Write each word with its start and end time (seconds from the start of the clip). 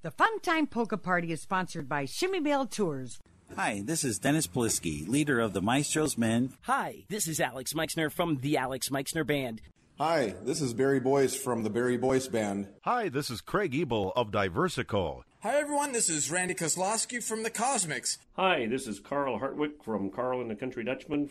The 0.00 0.12
Fun 0.12 0.38
Time 0.38 0.68
Polka 0.68 0.96
Party 0.96 1.32
is 1.32 1.42
sponsored 1.42 1.88
by 1.88 2.04
Shimmy 2.04 2.38
Bell 2.38 2.66
Tours. 2.66 3.18
Hi, 3.56 3.82
this 3.84 4.04
is 4.04 4.20
Dennis 4.20 4.46
Polisky, 4.46 5.08
leader 5.08 5.40
of 5.40 5.54
the 5.54 5.60
Maestro's 5.60 6.16
Men. 6.16 6.52
Hi, 6.62 7.02
this 7.08 7.26
is 7.26 7.40
Alex 7.40 7.74
Meixner 7.74 8.08
from 8.08 8.36
the 8.36 8.56
Alex 8.56 8.92
Meixner 8.92 9.24
Band. 9.24 9.60
Hi, 9.98 10.36
this 10.44 10.60
is 10.60 10.72
Barry 10.72 11.00
Boyce 11.00 11.34
from 11.34 11.64
the 11.64 11.70
Barry 11.70 11.96
Boyce 11.96 12.28
Band. 12.28 12.68
Hi, 12.82 13.08
this 13.08 13.28
is 13.28 13.40
Craig 13.40 13.74
Ebel 13.74 14.12
of 14.14 14.30
Diversico. 14.30 15.22
Hi, 15.42 15.56
everyone. 15.56 15.90
This 15.90 16.08
is 16.08 16.30
Randy 16.30 16.54
Kozlowski 16.54 17.20
from 17.20 17.42
the 17.42 17.50
Cosmics. 17.50 18.18
Hi, 18.36 18.68
this 18.68 18.86
is 18.86 19.00
Carl 19.00 19.40
Hartwick 19.40 19.82
from 19.84 20.10
Carl 20.10 20.40
and 20.40 20.48
the 20.48 20.54
Country 20.54 20.84
Dutchmen. 20.84 21.30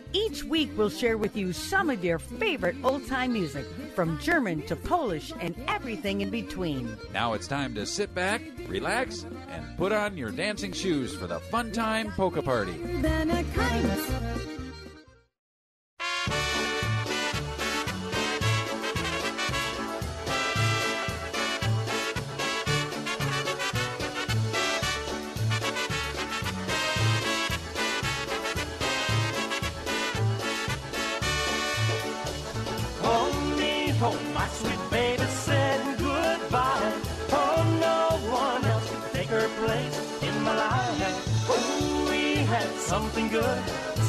Each 0.13 0.43
week, 0.43 0.69
we'll 0.75 0.89
share 0.89 1.17
with 1.17 1.37
you 1.37 1.53
some 1.53 1.89
of 1.89 2.03
your 2.03 2.19
favorite 2.19 2.75
old 2.83 3.07
time 3.07 3.33
music, 3.33 3.65
from 3.95 4.19
German 4.19 4.61
to 4.63 4.75
Polish 4.75 5.31
and 5.39 5.55
everything 5.67 6.21
in 6.21 6.29
between. 6.29 6.97
Now 7.13 7.33
it's 7.33 7.47
time 7.47 7.73
to 7.75 7.85
sit 7.85 8.13
back, 8.13 8.41
relax, 8.67 9.25
and 9.49 9.77
put 9.77 9.91
on 9.91 10.17
your 10.17 10.31
dancing 10.31 10.73
shoes 10.73 11.15
for 11.15 11.27
the 11.27 11.39
Fun 11.39 11.71
Time 11.71 12.11
Polka 12.11 12.41
Party. 12.41 12.73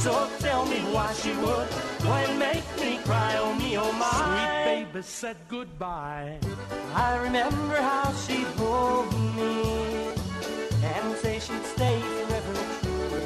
So 0.03 0.28
tell 0.41 0.67
me 0.67 0.81
why 0.95 1.12
she 1.12 1.31
would 1.45 1.69
go 2.03 2.12
and 2.12 2.36
make 2.36 2.67
me 2.81 2.98
cry. 3.05 3.36
Oh, 3.39 3.55
me, 3.55 3.78
oh, 3.78 3.92
my. 3.92 4.11
Sweet 4.19 4.64
baby 4.64 5.03
said 5.03 5.36
goodbye. 5.48 6.39
I 6.92 7.17
remember 7.19 7.77
how 7.77 8.12
she'd 8.22 8.50
hold 8.59 9.12
me 9.36 9.55
and 10.92 11.17
say 11.22 11.39
she'd 11.39 11.67
stay 11.77 12.00
forever 12.00 12.55
true. 12.81 13.22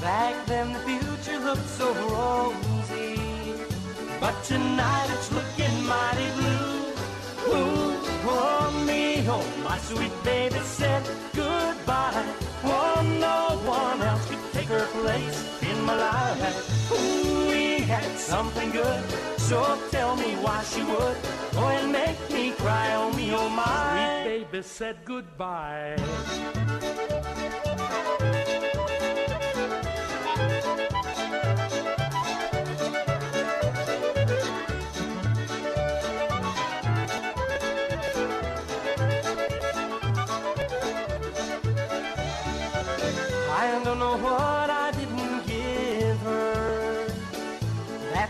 Back 0.00 0.34
then, 0.46 0.72
the 0.72 0.80
future 0.80 1.38
looked 1.46 1.68
so 1.78 1.86
rosy. 2.14 3.20
But 4.20 4.34
tonight 4.42 5.08
it's 5.14 5.30
looking 5.30 5.76
mighty 5.86 6.28
blue. 6.38 6.76
Ooh, 7.54 7.94
oh 8.34 8.84
me, 8.84 9.24
oh 9.28 9.46
my 9.62 9.78
sweet 9.78 10.12
baby 10.24 10.58
said 10.64 11.04
goodbye. 11.34 12.26
Oh, 12.64 13.00
no 13.20 13.38
one 13.64 14.02
else 14.02 14.26
could 14.28 14.47
her 14.68 14.86
place 15.00 15.62
in 15.62 15.82
my 15.82 15.96
life. 15.96 16.92
Ooh, 16.92 17.48
we 17.48 17.80
had 17.80 18.18
something 18.18 18.70
good, 18.70 19.02
so 19.38 19.78
tell 19.90 20.14
me 20.16 20.34
why 20.44 20.62
she 20.64 20.82
would 20.82 21.16
go 21.52 21.68
and 21.68 21.90
make 21.90 22.20
me 22.30 22.52
cry. 22.52 22.94
Oh 22.94 23.10
me, 23.12 23.32
oh 23.32 23.48
my. 23.48 24.22
Sweet 24.24 24.50
baby 24.50 24.62
said 24.62 24.96
goodbye. 25.04 25.96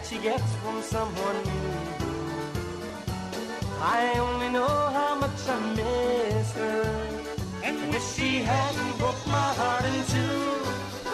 She 0.08 0.18
gets 0.18 0.54
from 0.62 0.80
someone 0.80 1.36
new. 1.44 1.70
I 3.80 4.14
only 4.18 4.48
know 4.48 4.76
how 4.98 5.16
much 5.16 5.40
I 5.46 5.58
miss 5.76 6.52
her 6.52 6.82
and 7.62 7.92
wish 7.92 8.06
she 8.14 8.38
hadn't 8.38 8.98
broke 8.98 9.26
my 9.26 9.50
heart 9.60 9.84
in 9.84 9.98
two. 10.14 10.46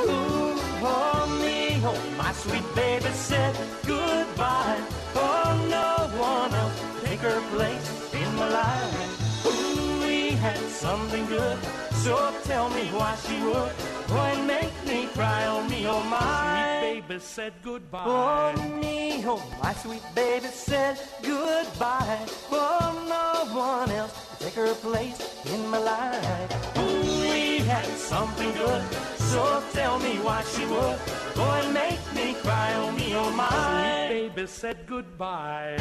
Ooh, 0.06 0.54
oh 0.86 1.40
me, 1.42 1.80
oh 1.82 2.00
my 2.16 2.32
sweet 2.32 2.66
baby 2.76 3.10
said 3.10 3.56
goodbye. 3.84 4.80
Oh, 5.16 5.50
no 5.76 5.90
one 6.16 6.54
else 6.54 6.80
take 7.04 7.20
her 7.20 7.40
place 7.54 8.14
in 8.14 8.36
my 8.36 8.48
life. 8.48 9.46
Ooh, 9.46 10.06
we 10.06 10.30
had 10.44 10.58
something 10.70 11.26
good, 11.26 11.58
so 12.04 12.32
tell 12.44 12.68
me 12.70 12.84
why 12.98 13.16
she 13.26 13.42
would 13.42 13.72
go 14.06 14.18
and 14.32 14.46
make 14.46 14.74
me 14.86 15.08
cry. 15.14 15.46
Oh 15.46 15.66
me, 15.68 15.84
oh 15.88 16.02
my. 16.04 16.73
Baby 17.06 17.20
said 17.20 17.52
goodbye. 17.62 18.04
Oh 18.06 18.78
me, 18.80 19.22
oh 19.26 19.42
my 19.62 19.74
sweet 19.74 20.02
baby 20.14 20.46
said 20.46 20.98
goodbye. 21.22 22.26
Oh, 22.50 23.04
no 23.06 23.54
one 23.54 23.90
else 23.90 24.38
to 24.38 24.44
take 24.44 24.54
her 24.54 24.74
place 24.74 25.20
in 25.44 25.68
my 25.68 25.78
life. 25.78 26.78
Ooh, 26.78 27.20
we 27.20 27.58
had 27.58 27.84
something 27.84 28.52
good, 28.52 28.82
so 29.16 29.62
tell 29.74 29.98
me 29.98 30.16
why 30.20 30.42
she 30.44 30.64
would 30.64 30.98
go 31.34 31.44
and 31.44 31.74
make 31.74 32.00
me 32.14 32.32
cry. 32.40 32.72
Oh 32.76 32.90
me, 32.92 33.14
oh 33.14 33.30
my. 33.32 34.08
Sweet 34.08 34.34
baby 34.34 34.46
said 34.46 34.86
goodbye. 34.86 35.76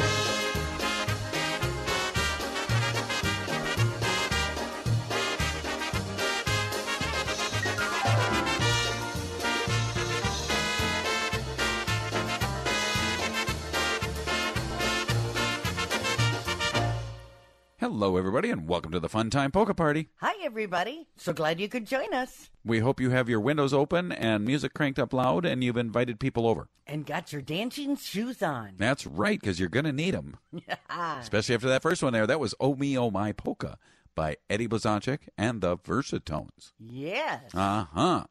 Hello, 17.84 18.16
everybody, 18.16 18.48
and 18.48 18.66
welcome 18.66 18.92
to 18.92 18.98
the 18.98 19.10
Fun 19.10 19.28
Time 19.28 19.50
Polka 19.50 19.74
Party. 19.74 20.08
Hi, 20.22 20.32
everybody. 20.42 21.06
So 21.18 21.34
glad 21.34 21.60
you 21.60 21.68
could 21.68 21.86
join 21.86 22.14
us. 22.14 22.48
We 22.64 22.78
hope 22.78 22.98
you 22.98 23.10
have 23.10 23.28
your 23.28 23.40
windows 23.40 23.74
open 23.74 24.10
and 24.10 24.42
music 24.42 24.72
cranked 24.72 24.98
up 24.98 25.12
loud, 25.12 25.44
and 25.44 25.62
you've 25.62 25.76
invited 25.76 26.18
people 26.18 26.46
over. 26.46 26.68
And 26.86 27.04
got 27.04 27.30
your 27.30 27.42
dancing 27.42 27.94
shoes 27.96 28.42
on. 28.42 28.76
That's 28.78 29.06
right, 29.06 29.38
because 29.38 29.60
you're 29.60 29.68
going 29.68 29.84
to 29.84 29.92
need 29.92 30.14
them. 30.14 30.38
Especially 30.88 31.54
after 31.54 31.68
that 31.68 31.82
first 31.82 32.02
one 32.02 32.14
there. 32.14 32.26
That 32.26 32.40
was 32.40 32.54
Oh 32.58 32.74
Me, 32.74 32.96
Oh 32.96 33.10
My 33.10 33.32
Polka 33.32 33.76
by 34.14 34.38
Eddie 34.48 34.66
Blazonczyk 34.66 35.28
and 35.36 35.60
the 35.60 35.76
Versatones. 35.76 36.72
Yes. 36.78 37.54
Uh 37.54 37.84
huh. 37.92 38.24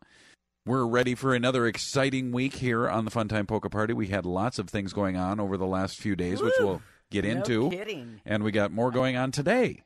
We're 0.65 0.87
ready 0.87 1.13
for 1.13 1.35
another 1.35 1.67
exciting 1.67 2.31
week 2.31 2.55
here 2.55 2.89
on 2.89 3.05
the 3.05 3.11
Fun 3.11 3.27
Time 3.27 3.45
Polka 3.45 3.69
Party. 3.69 3.93
We 3.93 4.07
had 4.07 4.25
lots 4.25 4.57
of 4.57 4.67
things 4.67 4.93
going 4.93 5.15
on 5.15 5.39
over 5.39 5.57
the 5.57 5.67
last 5.67 5.99
few 5.99 6.15
days, 6.15 6.41
which 6.41 6.55
we'll 6.59 6.81
get 7.13 7.25
No 7.25 7.31
into. 7.31 7.69
kidding. 7.69 8.21
And 8.25 8.43
we 8.43 8.51
got 8.51 8.71
more 8.71 8.91
going 8.91 9.15
on 9.15 9.31
today. 9.31 9.83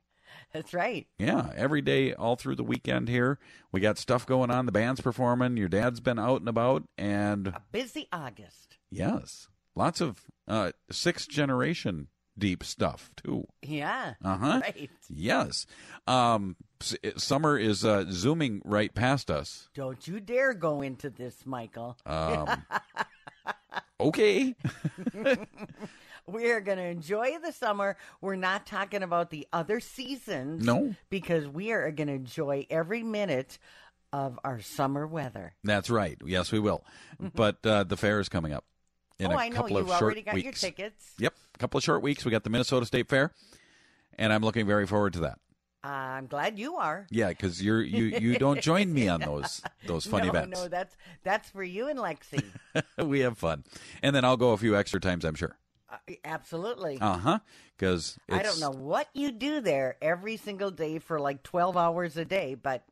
That's 0.54 0.74
right. 0.74 1.06
Yeah, 1.20 1.52
every 1.56 1.82
day, 1.82 2.14
all 2.14 2.36
through 2.38 2.56
the 2.56 2.64
weekend 2.64 3.10
here. 3.10 3.38
We 3.72 3.82
got 3.82 3.98
stuff 3.98 4.26
going 4.26 4.50
on. 4.50 4.66
The 4.66 4.72
band's 4.72 5.02
performing. 5.02 5.58
Your 5.58 5.68
dad's 5.68 6.00
been 6.00 6.18
out 6.18 6.40
and 6.40 6.48
about. 6.50 6.84
And 6.98 7.48
A 7.50 7.62
busy 7.72 8.08
August. 8.14 8.78
yes, 8.90 9.48
lots 9.76 10.00
of 10.02 10.22
uh, 10.48 10.72
sixth 10.90 11.30
generation 11.30 12.08
deep 12.40 12.64
stuff, 12.64 13.12
too. 13.18 13.46
Yeah. 13.62 14.14
Uh 14.24 14.38
huh. 14.38 14.60
Right. 14.64 14.90
Yes. 15.10 15.66
Um, 16.08 16.56
summer 17.18 17.58
is 17.58 17.84
uh, 17.84 18.06
zooming 18.10 18.62
right 18.64 18.94
past 18.96 19.30
us. 19.30 19.68
Don't 19.76 20.08
you 20.08 20.20
dare 20.22 20.54
go 20.54 20.82
into 20.82 21.10
this, 21.10 21.46
Michael. 21.46 21.98
Um, 22.06 22.64
okay. 24.00 24.56
We 26.28 26.52
are 26.52 26.60
going 26.60 26.78
to 26.78 26.84
enjoy 26.84 27.38
the 27.42 27.54
summer. 27.54 27.96
We're 28.20 28.36
not 28.36 28.66
talking 28.66 29.02
about 29.02 29.30
the 29.30 29.48
other 29.54 29.80
seasons. 29.80 30.66
No. 30.66 30.96
Because 31.10 31.48
we 31.48 31.72
are 31.72 31.90
going 31.92 32.08
to 32.08 32.14
enjoy 32.14 32.68
every 32.70 33.02
minute 33.02 33.58
of 34.12 34.40
our 34.44 34.60
summer 34.60 35.08
weather. 35.08 35.54
That's 35.64 35.90
right. 35.90 36.18
Yes, 36.26 36.52
we 36.52 36.60
will. 36.60 36.84
But 37.20 37.66
uh, 37.66 37.84
the 37.84 37.98
fair 37.98 38.20
is 38.20 38.30
coming 38.30 38.54
up 38.54 38.66
in 39.20 39.32
oh, 39.32 39.36
a 39.36 39.38
I 39.38 39.50
know. 39.50 39.56
couple 39.56 39.72
You 39.72 39.78
of 39.80 39.88
short 39.88 40.02
already 40.02 40.22
got 40.22 40.34
weeks. 40.36 40.44
your 40.44 40.54
tickets. 40.54 41.14
Yep, 41.18 41.34
a 41.56 41.58
couple 41.58 41.78
of 41.78 41.84
short 41.84 42.02
weeks. 42.02 42.26
We 42.26 42.32
got 42.32 42.44
the 42.44 42.50
Minnesota 42.50 42.86
State 42.86 43.10
Fair, 43.10 43.32
and 44.18 44.32
I'm 44.32 44.42
looking 44.42 44.66
very 44.66 44.86
forward 44.86 45.14
to 45.14 45.20
that. 45.22 45.40
I'm 45.84 46.28
glad 46.28 46.60
you 46.60 46.76
are. 46.76 47.08
Yeah, 47.10 47.30
because 47.30 47.64
you're 47.64 47.82
you 47.82 48.18
you 48.20 48.38
don't 48.38 48.62
join 48.62 48.94
me 48.94 49.08
on 49.08 49.22
those 49.22 49.62
those 49.88 50.06
fun 50.06 50.24
no, 50.24 50.30
events. 50.30 50.60
No, 50.60 50.68
that's 50.68 50.96
that's 51.24 51.50
for 51.50 51.64
you 51.64 51.88
and 51.88 52.00
Lexi. 52.00 52.44
we 52.98 53.22
have 53.22 53.38
fun, 53.38 53.64
and 54.02 54.16
then 54.16 54.26
I'll 54.26 54.38
go 54.38 54.52
a 54.52 54.58
few 54.58 54.76
extra 54.76 55.00
times. 55.00 55.24
I'm 55.24 55.36
sure. 55.36 55.58
Absolutely. 56.24 56.98
Uh 57.00 57.18
huh. 57.18 57.40
Because 57.78 58.18
I 58.30 58.42
don't 58.44 58.60
know 58.60 58.72
what 58.72 59.08
you 59.14 59.32
do 59.32 59.62
there 59.62 59.98
every 60.02 60.38
single 60.38 60.72
day 60.72 61.00
for 61.00 61.20
like 61.20 61.44
12 61.44 61.78
hours 61.78 62.18
a 62.18 62.26
day, 62.26 62.56
but 62.56 62.84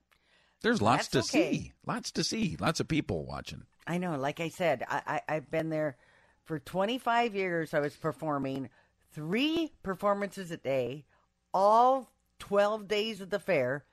there's 0.62 0.82
lots 0.82 1.08
to 1.10 1.20
okay. 1.20 1.52
see. 1.52 1.74
Lots 1.86 2.12
to 2.12 2.24
see. 2.24 2.58
Lots 2.60 2.80
of 2.80 2.88
people 2.88 3.26
watching. 3.26 3.64
I 3.88 3.98
know. 3.98 4.16
Like 4.18 4.40
I 4.40 4.50
said, 4.50 4.84
I, 4.90 5.22
I, 5.28 5.36
I've 5.36 5.52
been 5.52 5.70
there 5.70 5.98
for 6.44 6.60
25 6.60 7.36
years. 7.36 7.74
I 7.74 7.80
was 7.80 7.96
performing 7.96 8.70
three 9.14 9.72
performances 9.84 10.52
a 10.52 10.58
day, 10.58 11.06
all 11.54 12.12
12 12.40 12.88
days 12.88 13.22
of 13.22 13.30
the 13.30 13.40
fair, 13.40 13.86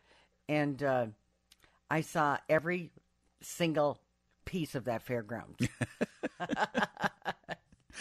and 0.48 0.82
uh, 0.82 1.06
I 1.90 2.00
saw 2.00 2.38
every 2.48 2.90
single 3.40 4.00
piece 4.44 4.74
of 4.74 4.84
that 4.84 5.06
fairground. 5.06 5.68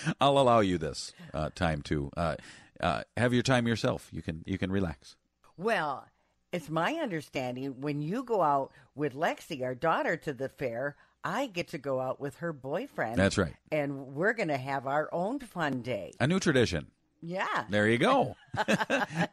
I'll 0.22 0.38
allow 0.38 0.60
you 0.60 0.78
this 0.78 1.14
uh, 1.34 1.50
time 1.56 1.82
to 1.84 2.10
uh, 2.18 2.36
uh, 2.80 3.04
have 3.18 3.34
your 3.34 3.44
time 3.44 3.68
yourself. 3.68 4.10
You 4.12 4.22
can 4.22 4.44
you 4.46 4.58
can 4.58 4.72
relax. 4.72 5.16
Well, 5.58 6.06
it's 6.52 6.70
my 6.70 6.96
understanding 6.96 7.82
when 7.82 8.02
you 8.02 8.24
go 8.24 8.42
out 8.42 8.72
with 8.96 9.14
Lexi, 9.14 9.64
our 9.64 9.76
daughter, 9.76 10.18
to 10.18 10.34
the 10.34 10.50
fair, 10.50 10.96
I 11.24 11.48
get 11.48 11.70
to 11.70 11.78
go 11.78 12.00
out 12.00 12.20
with 12.20 12.38
her 12.38 12.52
boyfriend. 12.52 13.18
That's 13.18 13.38
right. 13.38 13.56
And 13.72 14.16
we're 14.16 14.34
going 14.34 14.50
to 14.50 14.58
have 14.58 14.88
our 14.88 15.08
own 15.14 15.40
fun 15.40 15.82
day. 15.82 16.14
A 16.20 16.28
new 16.28 16.40
tradition. 16.40 16.88
Yeah. 17.22 17.66
There 17.70 17.88
you 17.88 17.98
go. 17.98 18.36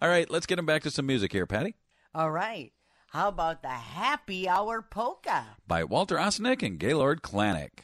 All 0.03 0.09
right, 0.09 0.31
let's 0.31 0.47
get 0.47 0.59
him 0.59 0.67
back 0.67 0.83
to 0.83 0.91
some 0.91 1.07
music 1.07 1.33
here, 1.33 1.47
Patty. 1.47 1.75
All 2.15 2.31
right. 2.31 2.73
How 3.09 3.29
about 3.29 3.63
the 3.63 3.69
Happy 3.69 4.49
Hour 4.49 4.83
Polka? 4.83 5.57
By 5.67 5.85
Walter 5.85 6.17
Ostanek 6.17 6.63
and 6.63 6.79
Gaylord 6.79 7.23
Klancnik. 7.23 7.79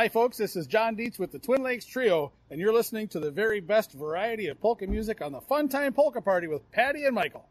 Hi, 0.00 0.08
folks. 0.08 0.38
This 0.38 0.56
is 0.56 0.66
John 0.66 0.96
Dietz 0.96 1.18
with 1.18 1.30
the 1.30 1.38
Twin 1.38 1.62
Lakes 1.62 1.84
Trio, 1.84 2.32
and 2.50 2.58
you're 2.58 2.72
listening 2.72 3.06
to 3.08 3.20
the 3.20 3.30
very 3.30 3.60
best 3.60 3.92
variety 3.92 4.46
of 4.46 4.58
polka 4.58 4.86
music 4.86 5.20
on 5.20 5.30
the 5.30 5.42
Fun 5.42 5.68
Time 5.68 5.92
Polka 5.92 6.22
Party 6.22 6.46
with 6.46 6.62
Patty 6.72 7.04
and 7.04 7.14
Michael. 7.14 7.44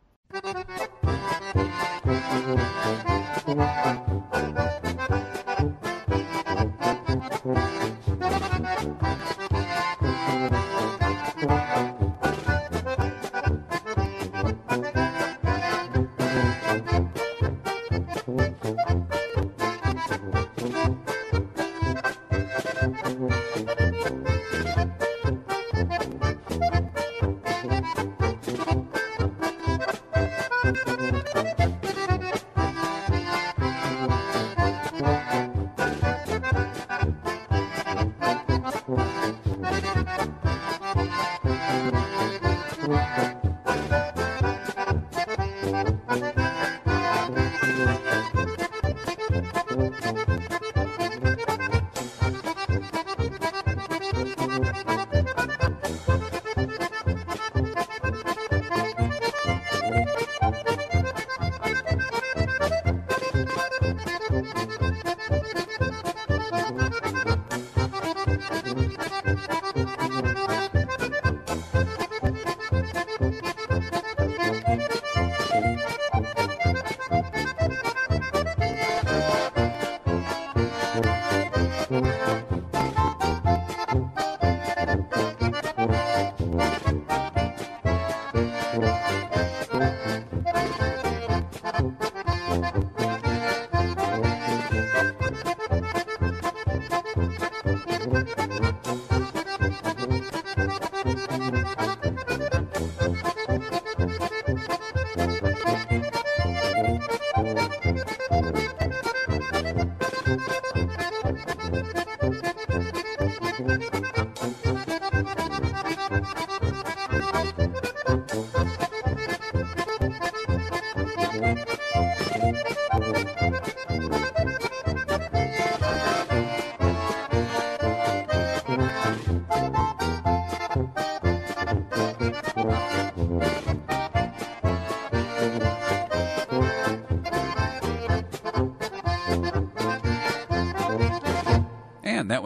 And 98.11 98.27
that 98.27 98.48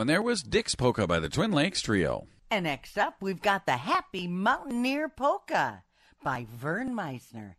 one 0.04 0.08
there 0.08 0.22
was 0.22 0.44
Dick's 0.44 0.76
Polka 0.76 1.08
by 1.08 1.18
the 1.18 1.30
Twin 1.30 1.54
Lakes 1.54 1.80
Trio. 1.80 2.28
And 2.52 2.66
next 2.66 2.98
up, 2.98 3.22
we've 3.22 3.42
got 3.42 3.66
the 3.66 3.78
Happy 3.78 4.28
Mountaineer 4.28 5.08
Polka 5.08 5.84
by 6.22 6.46
Verne 6.52 6.94
Meisner. 6.94 7.56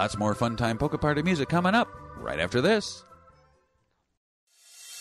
Lots 0.00 0.16
more 0.16 0.34
fun 0.34 0.56
time 0.56 0.78
polka 0.78 0.96
party 0.96 1.20
music 1.20 1.50
coming 1.50 1.74
up 1.74 1.86
right 2.16 2.40
after 2.40 2.62
this. 2.62 3.04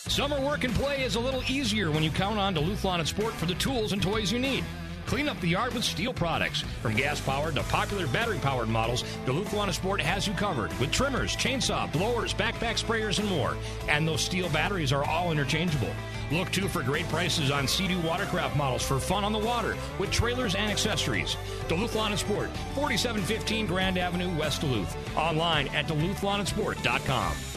Summer 0.10 0.42
work 0.42 0.66
and 0.66 0.76
play 0.76 1.04
is 1.04 1.16
a 1.16 1.20
little 1.22 1.42
easier 1.48 1.90
when 1.90 2.04
you 2.04 2.10
count 2.10 2.38
on 2.38 2.54
Duluth 2.54 2.84
Lawn 2.84 3.00
and 3.00 3.08
Sport 3.08 3.34
for 3.36 3.46
the 3.46 3.54
tools 3.54 3.94
and 3.94 4.02
toys 4.02 4.30
you 4.30 4.40
need. 4.40 4.66
Clean 5.10 5.28
up 5.28 5.42
the 5.42 5.48
yard 5.48 5.74
with 5.74 5.82
Stihl 5.82 6.16
products. 6.16 6.62
From 6.84 6.96
gas 6.96 7.20
powered 7.20 7.56
to 7.56 7.64
popular 7.64 8.06
battery 8.06 8.38
powered 8.38 8.70
models, 8.70 9.04
Duluth 9.26 9.52
Lawn 9.54 9.68
and 9.68 9.76
Sport 9.76 10.00
has 10.00 10.28
you 10.28 10.34
covered 10.34 10.72
with 10.80 10.92
trimmers, 10.92 11.36
chainsaw, 11.36 11.92
blowers, 11.92 12.32
backpack 12.32 12.80
sprayers, 12.80 13.18
and 13.18 13.28
more. 13.28 13.58
And 13.88 14.08
those 14.08 14.30
Stihl 14.30 14.54
batteries 14.54 14.94
are 14.94 15.04
all 15.04 15.32
interchangeable. 15.32 15.90
Look 16.32 16.52
too 16.52 16.68
for 16.68 16.84
great 16.84 17.10
prices 17.10 17.50
on 17.50 17.68
Sea-Doo 17.68 18.00
watercraft 18.02 18.56
models 18.56 18.86
for 18.86 19.00
fun 19.00 19.24
on 19.24 19.32
the 19.32 19.40
water 19.40 19.76
with 19.98 20.12
trailers 20.12 20.54
and 20.54 20.70
accessories. 20.72 21.36
Duluth 21.68 21.96
Lawn 21.96 22.12
and 22.12 22.20
Sport, 22.20 22.52
4715 22.76 23.66
Grand 23.66 23.98
Avenue, 23.98 24.30
West 24.38 24.62
Duluth. 24.62 24.96
Online 25.18 25.70
at 25.70 25.88
DuluthLawnandSport.com. 25.88 27.49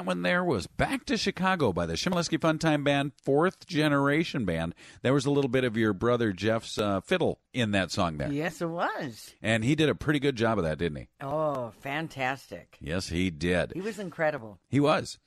That 0.00 0.06
one 0.06 0.22
there 0.22 0.42
was 0.42 0.66
Back 0.66 1.04
to 1.04 1.18
Chicago 1.18 1.74
by 1.74 1.84
the 1.84 1.92
Chmielewski 1.92 2.38
Funtime 2.38 2.82
Band, 2.82 3.12
fourth 3.22 3.66
generation 3.66 4.46
band. 4.46 4.74
There 5.02 5.12
was 5.12 5.26
a 5.26 5.30
little 5.30 5.50
bit 5.50 5.62
of 5.62 5.76
your 5.76 5.92
brother 5.92 6.32
Jeff's 6.32 6.78
uh, 6.78 7.02
fiddle 7.02 7.38
in 7.52 7.72
that 7.72 7.90
song 7.90 8.16
there. 8.16 8.32
Yes, 8.32 8.62
it 8.62 8.70
was. 8.70 9.34
And 9.42 9.62
he 9.62 9.74
did 9.74 9.90
a 9.90 9.94
pretty 9.94 10.18
good 10.18 10.36
job 10.36 10.56
of 10.56 10.64
that, 10.64 10.78
didn't 10.78 10.96
he? 10.96 11.08
Oh, 11.20 11.72
fantastic. 11.80 12.78
Yes, 12.80 13.10
he 13.10 13.28
did. 13.28 13.72
He 13.74 13.82
was 13.82 13.98
incredible. 13.98 14.58
He 14.70 14.80
was. 14.80 15.18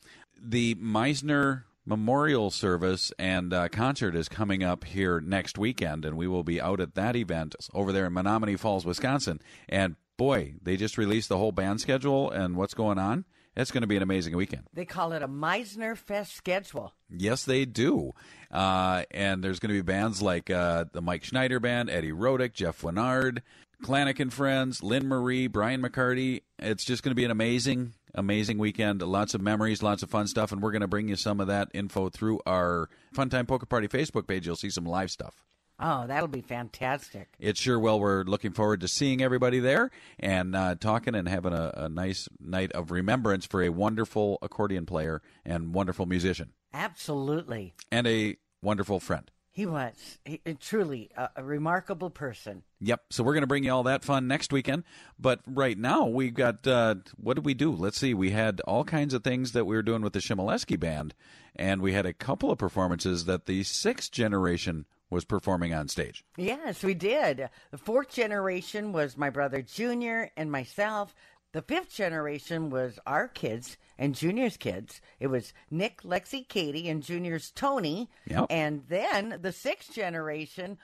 The 0.42 0.74
Meisner 0.74 1.66
Memorial 1.86 2.50
Service 2.50 3.14
and 3.20 3.54
uh, 3.54 3.70
concert 3.70 4.16
is 4.16 4.28
coming 4.28 4.64
up 4.64 4.86
here 4.86 5.22
next 5.22 5.60
weekend, 5.60 6.04
and 6.04 6.18
we 6.18 6.28
will 6.28 6.44
be 6.44 6.60
out 6.60 6.80
at 6.80 6.96
that 6.96 7.16
event 7.16 7.54
over 7.76 7.92
there 7.92 8.08
in 8.08 8.14
Menomonee 8.14 8.58
Falls, 8.58 8.88
Wisconsin. 8.88 9.40
And 9.70 9.98
boy, 10.18 10.56
they 10.64 10.78
just 10.78 10.98
released 10.98 11.30
the 11.30 11.38
whole 11.38 11.52
band 11.52 11.80
schedule 11.80 12.32
and 12.32 12.56
what's 12.56 12.74
going 12.74 12.98
on. 12.98 13.26
It's 13.56 13.72
going 13.72 13.82
to 13.82 13.88
be 13.88 13.98
an 13.98 14.04
amazing 14.04 14.36
weekend. 14.36 14.64
They 14.74 14.86
call 14.86 15.12
it 15.14 15.22
a 15.22 15.28
Meisner 15.28 15.96
Fest 15.96 16.36
schedule. 16.36 16.94
Yes, 17.10 17.44
they 17.44 17.66
do. 17.66 18.14
Uh, 18.52 19.04
and 19.12 19.44
there's 19.44 19.60
going 19.60 19.70
to 19.70 19.78
be 19.78 19.82
bands 19.82 20.22
like 20.22 20.50
uh, 20.50 20.86
the 20.92 21.02
Mike 21.02 21.24
Schneider 21.24 21.60
Band, 21.60 21.90
Eddie 21.90 22.12
Rodick, 22.12 22.54
Jeff 22.54 22.82
Winard, 22.82 23.42
Klancnik 23.84 24.20
and 24.20 24.34
Friends, 24.34 24.82
Lynn 24.82 25.08
Marie, 25.08 25.48
Brian 25.48 25.82
McCarty. 25.82 26.42
It's 26.58 26.86
just 26.86 27.04
going 27.04 27.12
to 27.12 27.16
be 27.16 27.26
an 27.26 27.32
amazing, 27.32 27.94
amazing 28.16 28.58
weekend. 28.58 29.02
Lots 29.02 29.34
of 29.34 29.42
memories, 29.42 29.84
lots 29.84 30.02
of 30.02 30.10
fun 30.10 30.28
stuff, 30.28 30.52
and 30.52 30.62
we're 30.62 30.72
going 30.72 30.82
to 30.82 30.88
bring 30.88 31.10
you 31.10 31.16
some 31.16 31.40
of 31.40 31.48
that 31.48 31.70
info 31.74 32.10
through 32.10 32.40
our 32.48 32.90
Funtime 33.16 33.48
Polka 33.48 33.66
Party 33.66 33.88
Facebook 33.88 34.26
page. 34.28 34.48
You'll 34.48 34.56
see 34.56 34.70
some 34.70 34.86
live 34.86 35.12
stuff. 35.12 35.44
Oh, 35.80 36.08
that'll 36.08 36.28
be 36.28 36.42
fantastic. 36.42 37.30
It 37.40 37.58
sure 37.58 37.80
will. 37.80 38.00
We're 38.00 38.24
looking 38.24 38.52
forward 38.52 38.82
to 38.82 38.88
seeing 38.88 39.22
everybody 39.22 39.60
there 39.60 39.92
and 40.20 40.56
uh, 40.56 40.76
talking 40.76 41.16
and 41.16 41.28
having 41.28 41.54
a, 41.54 41.72
a 41.76 41.90
nice 41.90 42.30
night 42.40 42.72
of 42.74 42.92
remembrance 42.92 43.46
for 43.46 43.62
a 43.62 43.70
wonderful 43.70 44.38
accordion 44.42 44.86
player 44.86 45.22
and 45.44 45.74
wonderful 45.74 46.06
musician 46.06 46.54
Absolutely. 46.74 47.74
and 47.92 48.08
a 48.08 48.38
wonderful 48.62 49.00
friend. 49.00 49.30
He 49.52 49.68
was 49.68 50.18
he, 50.26 50.42
truly 50.60 51.12
a, 51.16 51.30
a 51.36 51.44
remarkable 51.44 52.10
person. 52.10 52.64
Yep. 52.82 53.02
So 53.12 53.24
we're 53.24 53.34
going 53.34 53.42
to 53.42 53.48
bring 53.48 53.64
you 53.64 53.72
all 53.72 53.84
that 53.84 54.04
fun 54.04 54.28
next 54.28 54.52
weekend. 54.52 54.84
But 55.20 55.42
right 55.46 55.78
now, 55.78 56.08
we've 56.08 56.34
got 56.34 56.66
uh, 56.66 56.96
what 57.18 57.36
did 57.36 57.46
we 57.46 57.54
do? 57.54 57.72
Let's 57.72 58.00
see. 58.00 58.16
We 58.16 58.32
had 58.32 58.62
all 58.62 58.84
kinds 58.84 59.14
of 59.14 59.24
things 59.24 59.52
that 59.52 59.66
we 59.66 59.76
were 59.76 59.84
doing 59.84 60.02
with 60.02 60.14
the 60.14 60.20
Chmielewski 60.20 60.80
band, 60.80 61.14
and 61.56 61.84
we 61.84 61.94
had 61.94 62.08
a 62.08 62.14
couple 62.14 62.50
of 62.50 62.58
performances 62.58 63.26
that 63.26 63.46
the 63.46 63.62
sixth 63.62 64.12
generation 64.12 64.86
was 65.14 65.26
performing 65.26 65.74
on 65.74 65.88
stage. 65.88 66.24
Yes, 66.38 66.84
we 66.84 66.94
did. 66.94 67.50
The 67.72 67.78
fourth 67.78 68.10
generation 68.12 68.92
was 68.92 69.16
my 69.18 69.30
brother 69.30 69.62
Junior 69.62 70.32
and 70.36 70.52
myself. 70.52 71.16
The 71.54 71.62
fifth 71.62 71.94
generation 71.94 72.70
was 72.72 72.98
our 73.06 73.28
kids 73.28 73.78
and 73.98 74.16
Junior's 74.16 74.58
kids. 74.58 75.00
It 75.20 75.28
was 75.28 75.54
Nick, 75.70 76.02
Lexi, 76.02 76.48
Katie, 76.48 76.90
and 76.90 77.04
Junior's 77.04 77.52
Tony. 77.52 78.10
Yep. 78.28 78.48
And 78.50 78.84
then 78.90 79.38
the 79.42 79.52
sixth 79.52 79.94
generation, 79.94 80.80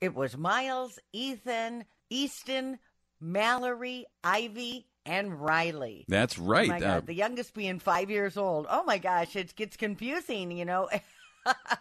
it 0.00 0.14
was 0.14 0.36
Miles, 0.36 0.98
Ethan, 1.12 1.84
Easton, 2.08 2.78
Mallory, 3.20 4.06
Ivy, 4.22 4.86
and 5.06 5.38
Riley. 5.40 6.06
That's 6.08 6.38
right. 6.38 6.68
Oh 6.70 6.72
my 6.72 6.80
God, 6.80 6.96
Uh, 6.96 7.00
the 7.00 7.14
youngest 7.14 7.52
being 7.52 7.78
five 7.78 8.08
years 8.10 8.36
old. 8.38 8.66
Oh 8.70 8.84
my 8.84 8.96
gosh, 8.98 9.36
it 9.36 9.54
gets 9.54 9.76
confusing, 9.76 10.50
you 10.50 10.64
know. 10.64 10.88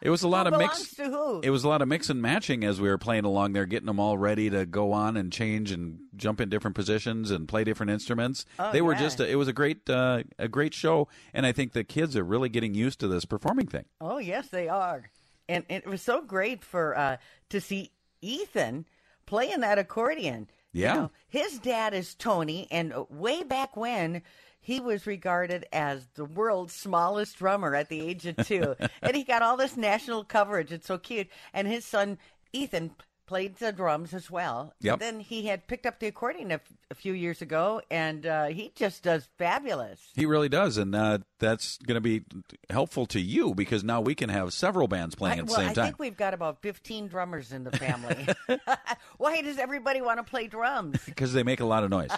It 0.01 0.09
was 0.09 0.23
a 0.23 0.27
lot 0.27 0.47
of 0.47 0.57
mix. 0.57 0.95
to 0.95 1.05
who? 1.05 1.39
It 1.41 1.49
was 1.49 1.63
a 1.63 1.69
lot 1.69 1.81
of 1.81 1.87
mix 1.87 2.09
and 2.09 2.21
matching 2.21 2.63
as 2.63 2.81
we 2.81 2.89
were 2.89 2.97
playing 2.97 3.23
along 3.25 3.53
there, 3.53 3.65
getting 3.65 3.85
them 3.85 3.99
all 3.99 4.17
ready 4.17 4.49
to 4.49 4.65
go 4.65 4.91
on 4.91 5.15
and 5.15 5.31
change 5.31 5.71
and 5.71 5.99
jump 6.15 6.41
in 6.41 6.49
different 6.49 6.75
positions 6.75 7.31
and 7.31 7.47
play 7.47 7.63
different 7.63 7.91
instruments. 7.91 8.45
Oh, 8.59 8.71
they 8.71 8.81
were 8.81 8.95
just 8.95 9.19
a, 9.19 9.29
it 9.29 9.35
was 9.35 9.47
a 9.47 9.53
great 9.53 9.89
uh, 9.89 10.23
a 10.37 10.47
great 10.47 10.73
show, 10.73 11.07
and 11.33 11.45
I 11.45 11.51
think 11.53 11.71
the 11.73 11.83
kids 11.83 12.17
are 12.17 12.23
really 12.23 12.49
getting 12.49 12.73
used 12.73 12.99
to 12.99 13.07
this 13.07 13.23
performing 13.25 13.67
thing. 13.67 13.85
Oh 14.01 14.17
yes, 14.17 14.49
they 14.49 14.67
are, 14.67 15.09
and 15.47 15.63
it 15.69 15.85
was 15.87 16.01
so 16.01 16.21
great 16.21 16.63
for 16.63 16.97
uh, 16.97 17.17
to 17.49 17.61
see 17.61 17.91
Ethan 18.21 18.85
playing 19.25 19.61
that 19.61 19.77
accordion. 19.79 20.49
You 20.73 20.81
Yeah. 20.83 20.93
know, 20.95 21.11
his 21.29 21.59
dad 21.59 21.93
is 21.93 22.15
Tony, 22.15 22.67
and 22.71 22.93
way 23.09 23.43
back 23.43 23.77
when 23.77 24.21
he 24.63 24.79
was 24.79 25.05
regarded 25.05 25.65
as 25.73 26.07
the 26.15 26.25
world's 26.25 26.73
smallest 26.73 27.37
drummer 27.37 27.75
at 27.75 27.89
the 27.89 28.01
age 28.01 28.25
of 28.25 28.37
two, 28.47 28.75
and 29.01 29.15
he 29.15 29.23
got 29.23 29.41
all 29.41 29.57
this 29.57 29.75
national 29.75 30.23
coverage. 30.23 30.71
It's 30.71 30.87
so 30.87 30.97
cute, 30.97 31.27
and 31.53 31.67
his 31.67 31.83
son 31.85 32.17
Ethan 32.53 32.91
played 33.25 33.55
the 33.57 33.71
drums 33.71 34.13
as 34.13 34.29
well. 34.29 34.73
Yep. 34.81 34.99
Then 34.99 35.19
he 35.19 35.47
had 35.47 35.67
picked 35.67 35.85
up 35.85 35.99
the 35.99 36.07
accordion 36.07 36.51
a, 36.51 36.55
f- 36.55 36.61
a 36.91 36.95
few 36.95 37.13
years 37.13 37.41
ago, 37.41 37.81
and 37.89 38.25
uh, 38.25 38.45
he 38.45 38.71
just 38.75 39.03
does 39.03 39.27
fabulous. 39.37 39.99
He 40.15 40.25
really 40.25 40.49
does, 40.49 40.77
and 40.77 40.93
uh, 40.95 41.19
that's 41.39 41.77
going 41.79 41.95
to 41.95 42.01
be 42.01 42.23
helpful 42.69 43.05
to 43.07 43.19
you 43.19 43.53
because 43.55 43.83
now 43.83 44.01
we 44.01 44.15
can 44.15 44.29
have 44.29 44.53
several 44.53 44.87
bands 44.87 45.15
playing 45.15 45.39
I, 45.39 45.41
at 45.41 45.47
the 45.47 45.51
well, 45.51 45.59
same 45.61 45.69
I 45.69 45.73
time. 45.73 45.85
think 45.85 45.99
we've 45.99 46.17
got 46.17 46.33
about 46.33 46.61
15 46.61 47.07
drummers 47.07 47.51
in 47.51 47.63
the 47.63 47.71
family. 47.71 48.27
Why 49.17 49.41
does 49.41 49.57
everybody 49.57 50.01
want 50.01 50.19
to 50.19 50.23
play 50.23 50.47
drums? 50.47 50.99
Because 51.13 51.33
they 51.33 51.43
make 51.43 51.59
a 51.59 51.65
lot 51.65 51.83
of 51.83 51.89
noise. 51.89 52.09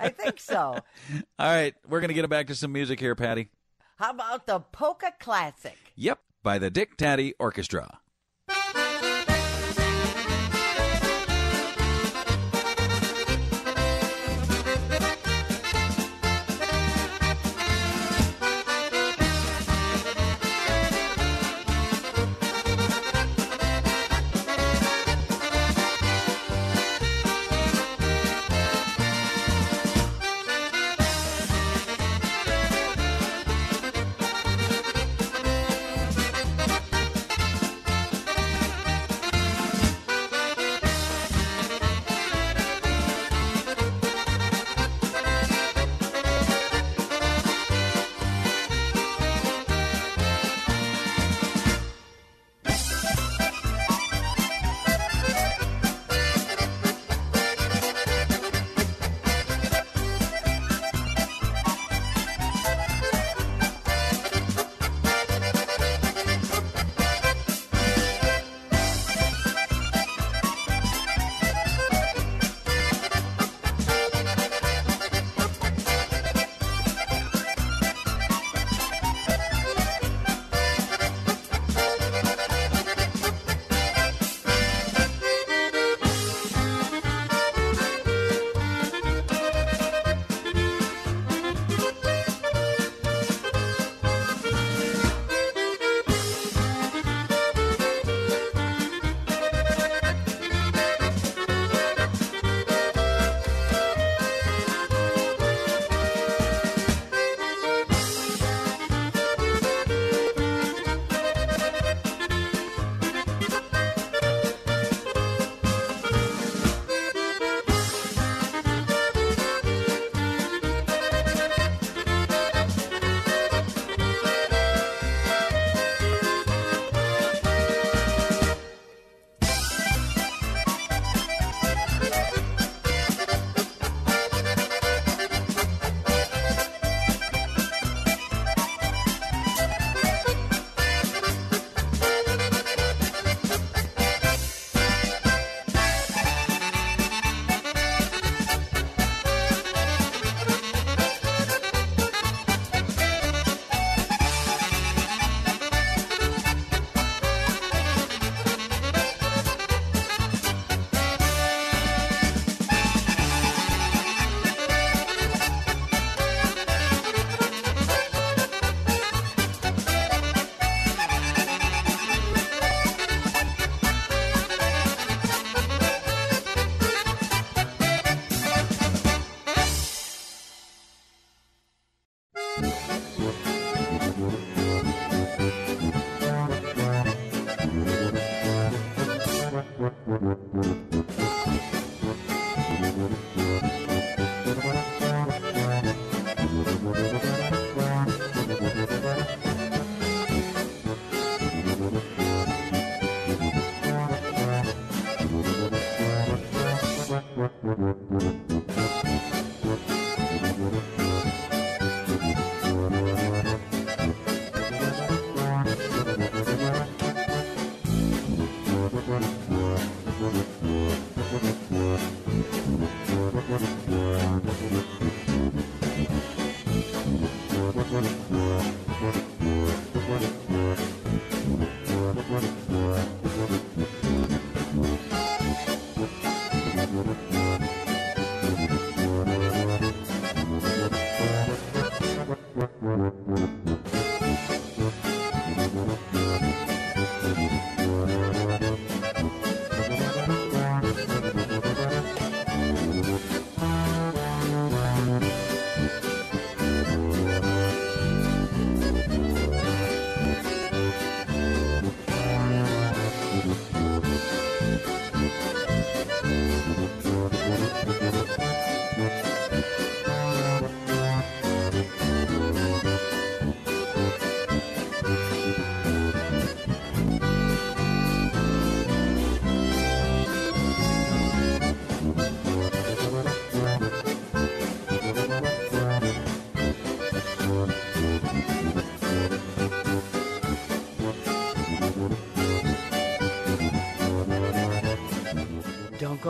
I 0.00 0.08
think 0.08 0.40
so. 0.40 0.56
All 0.58 0.82
right, 1.38 1.74
we're 1.88 2.00
going 2.00 2.08
to 2.08 2.14
get 2.14 2.24
it 2.24 2.30
back 2.30 2.48
to 2.48 2.54
some 2.54 2.72
music 2.72 2.98
here, 2.98 3.14
Patty. 3.14 3.48
How 3.96 4.10
about 4.10 4.46
the 4.46 4.60
Polka 4.60 5.12
Classic? 5.18 5.76
Yep, 5.94 6.18
by 6.42 6.58
the 6.58 6.68
Dick 6.68 6.96
Tady 6.96 7.34
Orchestra. 7.38 8.00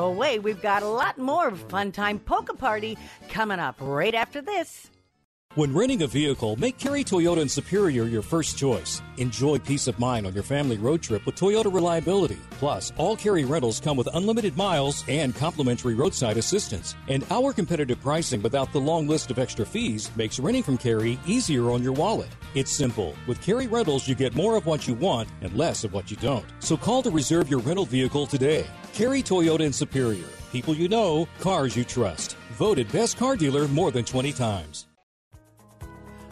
Away. 0.07 0.39
We've 0.39 0.61
got 0.61 0.83
a 0.83 0.89
lot 0.89 1.19
more 1.19 1.51
Fun 1.55 1.93
Time 1.93 2.19
Polka 2.19 2.55
Party 2.55 2.97
coming 3.29 3.59
up 3.59 3.77
right 3.81 4.15
after 4.15 4.41
this. 4.41 4.91
When 5.57 5.73
renting 5.73 6.03
a 6.03 6.07
vehicle, 6.07 6.55
make 6.57 6.77
Kerry 6.77 7.03
Toyota 7.03 7.41
and 7.41 7.51
Superior 7.51 8.05
your 8.05 8.21
first 8.21 8.59
choice. 8.59 9.01
Enjoy 9.17 9.59
peace 9.59 9.87
of 9.87 9.99
mind 9.99 10.27
on 10.27 10.35
your 10.35 10.43
family 10.43 10.77
road 10.77 11.01
trip 11.01 11.25
with 11.25 11.35
Toyota 11.35 11.73
reliability. 11.73 12.37
Plus, 12.51 12.93
all 12.99 13.17
Kerry 13.17 13.47
rentals 13.47 13.81
come 13.81 13.97
with 13.97 14.07
unlimited 14.13 14.55
miles 14.55 15.03
and 15.09 15.35
complimentary 15.35 15.95
roadside 15.95 16.37
assistance. 16.37 16.95
And 17.09 17.25
our 17.31 17.55
competitive 17.55 17.99
pricing 18.03 18.43
without 18.43 18.71
the 18.71 18.83
long 18.83 19.09
list 19.09 19.31
of 19.31 19.39
extra 19.39 19.65
fees 19.65 20.11
makes 20.15 20.39
renting 20.39 20.63
from 20.63 20.77
Kerry 20.77 21.19
easier 21.27 21.71
on 21.71 21.83
your 21.83 21.95
wallet. 21.95 22.29
It's 22.55 22.71
simple. 22.71 23.15
With 23.27 23.41
Kerry 23.41 23.67
Rentals, 23.67 24.07
you 24.07 24.15
get 24.15 24.35
more 24.35 24.57
of 24.57 24.67
what 24.67 24.87
you 24.87 24.93
want 24.93 25.31
and 25.41 25.57
less 25.57 25.85
of 25.85 25.95
what 25.95 26.11
you 26.11 26.19
don't. 26.19 26.45
So 26.59 26.77
call 26.77 27.01
to 27.01 27.11
reserve 27.11 27.49
your 27.49 27.61
rental 27.61 27.87
vehicle 27.87 28.27
today. 28.27 28.67
Kerry 28.93 29.23
Toyota 29.23 29.65
and 29.65 29.75
Superior. 29.75 30.29
People 30.53 30.75
you 30.75 30.91
know, 30.91 31.27
cars 31.41 31.75
you 31.75 31.85
trust. 31.85 32.37
Voted 32.59 32.93
best 32.93 33.17
car 33.17 33.37
dealer 33.37 33.67
more 33.69 33.91
than 33.91 34.05
20 34.05 34.35
times. 34.35 34.86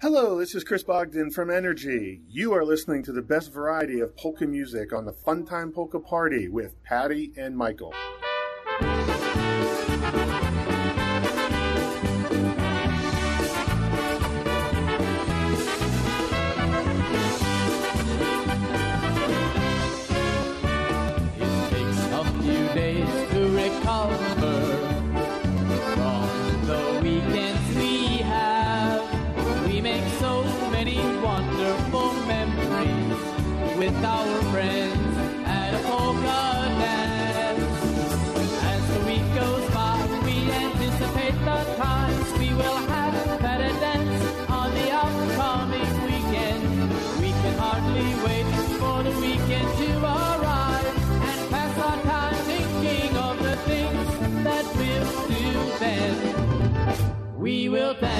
Hello, 0.00 0.38
this 0.38 0.54
is 0.54 0.62
Chris 0.62 0.82
Bogdan 0.82 1.30
from 1.30 1.50
Energy. 1.50 2.20
You 2.28 2.52
are 2.52 2.64
listening 2.64 3.02
to 3.04 3.12
the 3.12 3.22
best 3.22 3.50
variety 3.50 4.00
of 4.00 4.14
polka 4.16 4.46
music 4.46 4.92
on 4.92 5.06
the 5.06 5.12
Funtime 5.12 5.74
Polka 5.74 5.98
Party 5.98 6.48
with 6.48 6.80
Patty 6.84 7.32
and 7.36 7.56
Michael. 7.56 7.94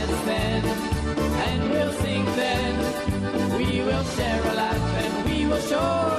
Dance 0.06 0.66
and 1.48 1.70
we'll 1.70 1.92
sing 1.92 2.24
then. 2.36 3.58
We 3.58 3.80
will 3.82 4.04
share 4.04 4.42
a 4.42 4.54
laugh, 4.54 5.04
and 5.04 5.30
we 5.30 5.46
will 5.46 5.60
surely 5.60 6.15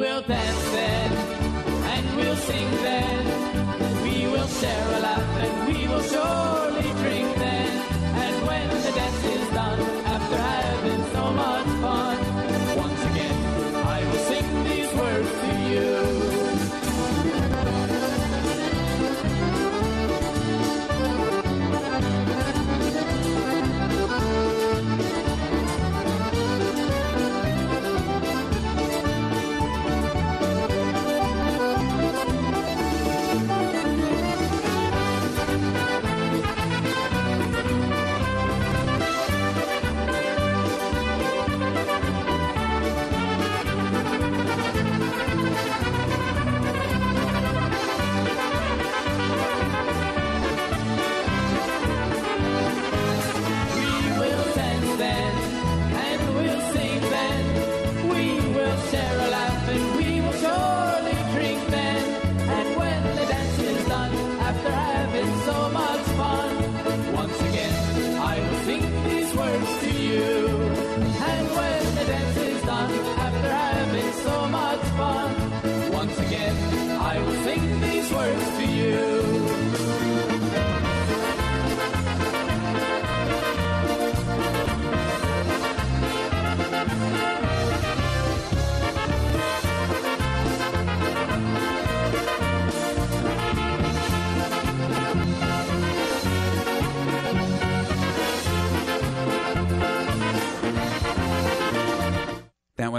will 0.00 0.22
dance 0.22 0.70
then, 0.70 1.12
and 1.92 2.16
we'll 2.16 2.36
sing 2.36 2.70
then. 2.86 3.24
We 4.02 4.26
will 4.32 4.48
share 4.48 4.86
a 4.96 5.00
laugh, 5.00 5.29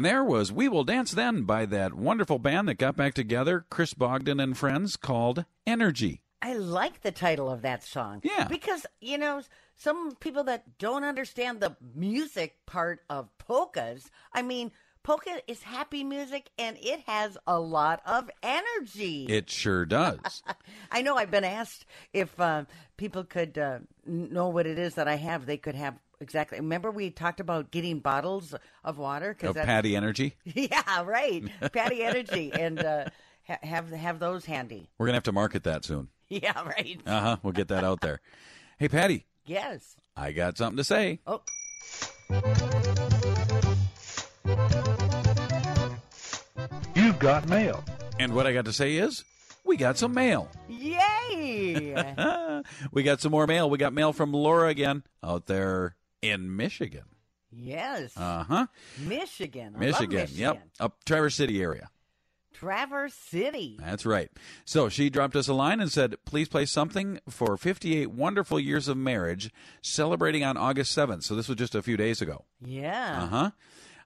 One 0.01 0.09
there 0.09 0.23
was 0.23 0.51
We 0.51 0.67
Will 0.67 0.83
Dance 0.83 1.11
Then 1.11 1.43
by 1.43 1.67
that 1.67 1.93
wonderful 1.93 2.39
band 2.39 2.67
that 2.67 2.79
got 2.79 2.95
back 2.95 3.13
together, 3.13 3.67
Chris 3.69 3.93
Bogdan 3.93 4.39
and 4.39 4.57
friends, 4.57 4.97
called 4.97 5.45
Energy. 5.67 6.23
I 6.41 6.53
like 6.53 7.01
the 7.01 7.11
title 7.11 7.51
of 7.51 7.61
that 7.61 7.83
song. 7.83 8.21
Yeah. 8.23 8.47
Because, 8.47 8.87
you 8.99 9.19
know, 9.19 9.43
some 9.75 10.15
people 10.15 10.43
that 10.45 10.79
don't 10.79 11.03
understand 11.03 11.59
the 11.59 11.77
music 11.93 12.55
part 12.65 13.01
of 13.11 13.29
polkas, 13.37 14.09
I 14.33 14.41
mean, 14.41 14.71
polka 15.03 15.39
is 15.47 15.61
happy 15.61 16.03
music 16.03 16.49
and 16.57 16.77
it 16.81 17.01
has 17.01 17.37
a 17.45 17.59
lot 17.59 18.01
of 18.03 18.31
energy. 18.41 19.27
It 19.29 19.51
sure 19.51 19.85
does. 19.85 20.41
I 20.91 21.03
know 21.03 21.15
I've 21.15 21.29
been 21.29 21.43
asked 21.43 21.85
if 22.11 22.39
uh, 22.39 22.65
people 22.97 23.23
could 23.23 23.55
uh, 23.59 23.79
know 24.03 24.49
what 24.49 24.65
it 24.65 24.79
is 24.79 24.95
that 24.95 25.07
I 25.07 25.17
have, 25.17 25.45
they 25.45 25.57
could 25.57 25.75
have 25.75 25.99
exactly. 26.21 26.59
Remember 26.59 26.89
we 26.91 27.09
talked 27.09 27.39
about 27.41 27.71
getting 27.71 27.99
bottles 27.99 28.55
of 28.83 28.97
water? 28.97 29.31
Of 29.41 29.55
that's- 29.55 29.65
Patty 29.65 29.95
Energy. 29.95 30.35
Yeah, 30.45 31.03
right. 31.03 31.43
Patty 31.73 32.03
Energy. 32.03 32.51
And 32.53 32.79
uh, 32.79 33.05
ha- 33.47 33.57
have, 33.63 33.89
have 33.91 34.19
those 34.19 34.45
handy. 34.45 34.89
We're 34.97 35.07
going 35.07 35.13
to 35.13 35.17
have 35.17 35.23
to 35.23 35.31
market 35.33 35.63
that 35.63 35.83
soon. 35.85 36.07
Yeah, 36.29 36.63
right. 36.63 36.97
Uh 37.05 37.19
huh. 37.19 37.37
We'll 37.43 37.51
get 37.51 37.67
that 37.67 37.83
out 37.83 37.99
there. 37.99 38.21
Hey, 38.77 38.87
Patty, 38.87 39.25
Yes. 39.45 39.97
I 40.15 40.31
got 40.31 40.57
something 40.57 40.77
to 40.77 40.83
say. 40.85 41.19
Oh. 41.27 41.41
You've 46.95 47.19
got 47.19 47.47
mail. 47.49 47.83
And 48.19 48.33
what 48.33 48.45
I 48.45 48.53
got 48.53 48.65
to 48.65 48.73
say 48.73 48.95
is, 48.97 49.23
we 49.63 49.77
got 49.77 49.97
some 49.97 50.13
mail. 50.13 50.49
Yay! 50.69 51.95
we 52.91 53.03
got 53.03 53.21
some 53.21 53.31
more 53.31 53.47
mail. 53.47 53.69
We 53.69 53.77
got 53.77 53.93
mail 53.93 54.13
from 54.13 54.31
Laura 54.33 54.67
again 54.69 55.03
out 55.23 55.45
there 55.47 55.95
in 56.21 56.55
Michigan. 56.55 57.03
yes. 57.51 58.15
Uh 58.17 58.43
huh. 58.43 58.67
Michigan. 58.99 59.73
I 59.75 59.79
Michigan. 59.79 60.09
Michigan. 60.21 60.39
Yep. 60.39 60.63
Up 60.79 61.03
Traverse 61.05 61.35
City 61.35 61.61
area. 61.61 61.89
Traverse 62.53 63.13
City. 63.15 63.77
That's 63.79 64.05
right. 64.05 64.29
So 64.65 64.87
she 64.87 65.09
dropped 65.09 65.35
us 65.35 65.47
a 65.47 65.53
line 65.53 65.79
and 65.79 65.91
said, 65.91 66.15
please 66.25 66.47
play 66.47 66.65
something 66.65 67.19
for 67.27 67.57
58 67.57 68.11
wonderful 68.11 68.59
years 68.59 68.87
of 68.87 68.97
marriage, 68.97 69.51
celebrating 69.81 70.43
on 70.43 70.57
August 70.57 70.95
7th. 70.95 71.23
So 71.23 71.33
this 71.35 71.47
was 71.47 71.57
just 71.57 71.73
a 71.73 71.81
few 71.81 71.97
days 71.97 72.21
ago. 72.21 72.45
Yeah. 72.63 73.23
Uh-huh. 73.23 73.51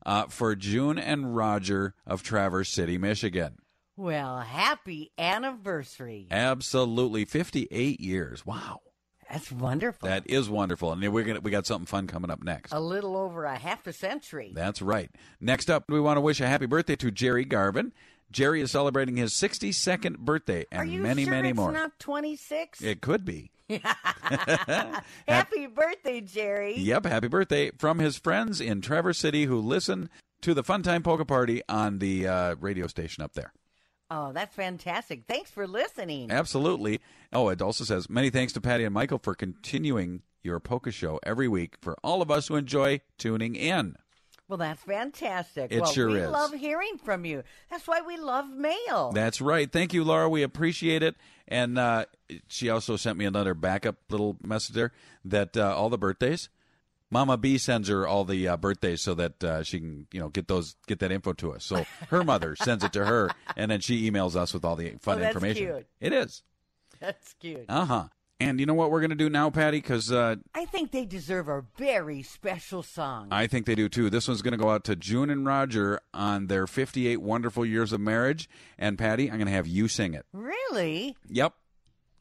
Uh, 0.05 0.25
for 0.27 0.55
June 0.55 0.97
and 0.97 1.35
Roger 1.35 1.95
of 2.05 2.23
Traverse 2.23 2.69
City, 2.69 2.97
Michigan. 2.97 3.57
Well, 3.97 4.39
happy 4.39 5.11
anniversary. 5.17 6.27
Absolutely. 6.31 7.25
58 7.25 7.99
years. 7.99 8.45
Wow. 8.45 8.81
That's 9.31 9.51
wonderful. 9.51 10.07
That 10.07 10.23
is 10.29 10.49
wonderful. 10.49 10.91
And 10.91 11.13
we're 11.13 11.23
gonna, 11.23 11.39
we 11.41 11.51
got 11.51 11.65
something 11.65 11.85
fun 11.85 12.07
coming 12.07 12.29
up 12.31 12.43
next. 12.43 12.71
A 12.73 12.79
little 12.79 13.15
over 13.17 13.45
a 13.45 13.57
half 13.57 13.85
a 13.87 13.93
century. 13.93 14.51
That's 14.55 14.81
right. 14.81 15.09
Next 15.41 15.69
up, 15.69 15.85
we 15.89 15.99
want 15.99 16.17
to 16.17 16.21
wish 16.21 16.39
a 16.41 16.47
happy 16.47 16.65
birthday 16.65 16.95
to 16.97 17.11
Jerry 17.11 17.45
Garvin. 17.45 17.93
Jerry 18.31 18.61
is 18.61 18.71
celebrating 18.71 19.17
his 19.17 19.33
62nd 19.33 20.17
birthday 20.19 20.65
and 20.71 20.81
Are 20.81 20.85
you 20.85 21.01
many, 21.01 21.23
sure 21.23 21.31
many 21.31 21.49
it's 21.49 21.55
more. 21.55 21.71
not 21.71 21.97
26? 21.99 22.81
It 22.81 23.01
could 23.01 23.23
be. 23.23 23.51
Happy 25.27 25.67
birthday, 25.67 26.21
Jerry. 26.21 26.77
Yep, 26.77 27.05
happy 27.05 27.27
birthday 27.27 27.71
from 27.77 27.99
his 27.99 28.17
friends 28.17 28.61
in 28.61 28.81
Traverse 28.81 29.17
City 29.17 29.45
who 29.45 29.59
listen 29.59 30.09
to 30.41 30.53
the 30.53 30.63
Funtime 30.63 31.03
Polka 31.03 31.25
Party 31.25 31.61
on 31.69 31.99
the 31.99 32.27
uh, 32.27 32.55
radio 32.59 32.87
station 32.87 33.23
up 33.23 33.33
there. 33.33 33.53
Oh, 34.09 34.31
that's 34.33 34.55
fantastic. 34.55 35.23
Thanks 35.27 35.49
for 35.49 35.67
listening. 35.67 36.31
Absolutely. 36.31 36.99
Oh, 37.33 37.49
it 37.49 37.61
also 37.61 37.83
says 37.83 38.09
many 38.09 38.29
thanks 38.29 38.53
to 38.53 38.61
Patty 38.61 38.83
and 38.83 38.93
Michael 38.93 39.19
for 39.19 39.33
continuing 39.33 40.21
your 40.43 40.59
polka 40.59 40.91
show 40.91 41.19
every 41.23 41.47
week 41.47 41.75
for 41.81 41.97
all 42.03 42.21
of 42.21 42.29
us 42.29 42.47
who 42.47 42.55
enjoy 42.55 43.01
tuning 43.17 43.55
in. 43.55 43.95
Well, 44.47 44.57
that's 44.57 44.83
fantastic. 44.83 45.71
It 45.71 45.81
well, 45.81 45.91
sure 45.91 46.09
we 46.09 46.19
is. 46.19 46.29
love 46.29 46.53
hearing 46.53 46.99
from 47.03 47.25
you. 47.25 47.41
That's 47.71 47.87
why 47.87 48.01
we 48.01 48.15
love 48.17 48.47
mail. 48.47 49.11
That's 49.11 49.41
right. 49.41 49.71
Thank 49.71 49.91
you, 49.91 50.03
Laura. 50.03 50.29
We 50.29 50.43
appreciate 50.43 51.01
it. 51.01 51.15
And 51.47 51.79
uh, 51.79 52.05
she 52.47 52.69
also 52.69 52.95
sent 52.95 53.17
me 53.17 53.25
another 53.25 53.55
backup 53.55 53.95
little 54.11 54.37
message 54.43 54.75
there 54.75 54.91
that 55.25 55.57
uh, 55.57 55.75
all 55.75 55.89
the 55.89 55.97
birthdays. 55.97 56.49
Mama 57.11 57.37
B 57.37 57.57
sends 57.57 57.87
her 57.87 58.07
all 58.07 58.25
the 58.25 58.47
uh, 58.47 58.57
birthdays 58.57 59.01
so 59.01 59.13
that 59.13 59.43
uh, 59.43 59.63
she 59.63 59.79
can, 59.79 60.07
you 60.11 60.19
know, 60.19 60.29
get 60.29 60.47
those, 60.47 60.75
get 60.87 60.99
that 60.99 61.11
info 61.11 61.33
to 61.33 61.53
us. 61.53 61.63
So 61.63 61.85
her 62.09 62.23
mother 62.23 62.55
sends 62.59 62.83
it 62.83 62.91
to 62.93 63.05
her, 63.05 63.29
and 63.55 63.69
then 63.71 63.79
she 63.79 64.09
emails 64.09 64.35
us 64.35 64.53
with 64.53 64.65
all 64.65 64.75
the 64.75 64.95
fun 65.01 65.17
Oh, 65.17 65.21
that's 65.21 65.35
information. 65.35 65.65
cute. 65.67 65.87
It 66.01 66.13
is. 66.13 66.43
That's 66.99 67.33
cute. 67.39 67.65
Uh 67.69 67.85
huh. 67.85 68.03
And 68.39 68.59
you 68.59 68.65
know 68.65 68.73
what 68.73 68.91
we're 68.91 68.99
going 68.99 69.11
to 69.11 69.15
do 69.15 69.29
now, 69.29 69.49
Patty? 69.49 69.77
Because 69.77 70.11
uh, 70.11 70.35
I 70.53 70.65
think 70.65 70.91
they 70.91 71.05
deserve 71.05 71.47
a 71.47 71.63
very 71.77 72.21
special 72.21 72.83
song. 72.83 73.29
I 73.31 73.47
think 73.47 73.65
they 73.65 73.75
do 73.75 73.87
too. 73.87 74.09
This 74.09 74.27
one's 74.27 74.41
going 74.41 74.51
to 74.51 74.57
go 74.57 74.71
out 74.71 74.83
to 74.85 74.95
June 74.97 75.29
and 75.29 75.45
Roger 75.45 76.01
on 76.13 76.47
their 76.47 76.67
58 76.67 77.21
wonderful 77.21 77.65
years 77.65 77.93
of 77.93 78.01
marriage. 78.01 78.49
And 78.77 78.97
Patty, 78.97 79.29
I'm 79.31 79.37
going 79.37 79.45
to 79.47 79.53
have 79.53 79.67
you 79.67 79.87
sing 79.87 80.13
it. 80.13 80.25
Really? 80.33 81.15
Yep. 81.29 81.53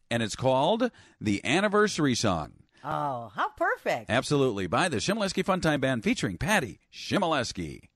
And 0.09 0.23
it's 0.23 0.37
called 0.37 0.92
The 1.20 1.44
Anniversary 1.44 2.14
Song. 2.14 2.53
Oh, 2.85 3.33
how 3.35 3.49
perfect. 3.51 4.11
Absolutely. 4.11 4.66
By 4.66 4.88
the 4.88 4.99
Chmielewski 4.99 5.44
Funtime 5.44 5.81
Band 5.81 6.05
featuring 6.05 6.37
Patty 6.37 6.81
Chmielewski. 6.92 7.88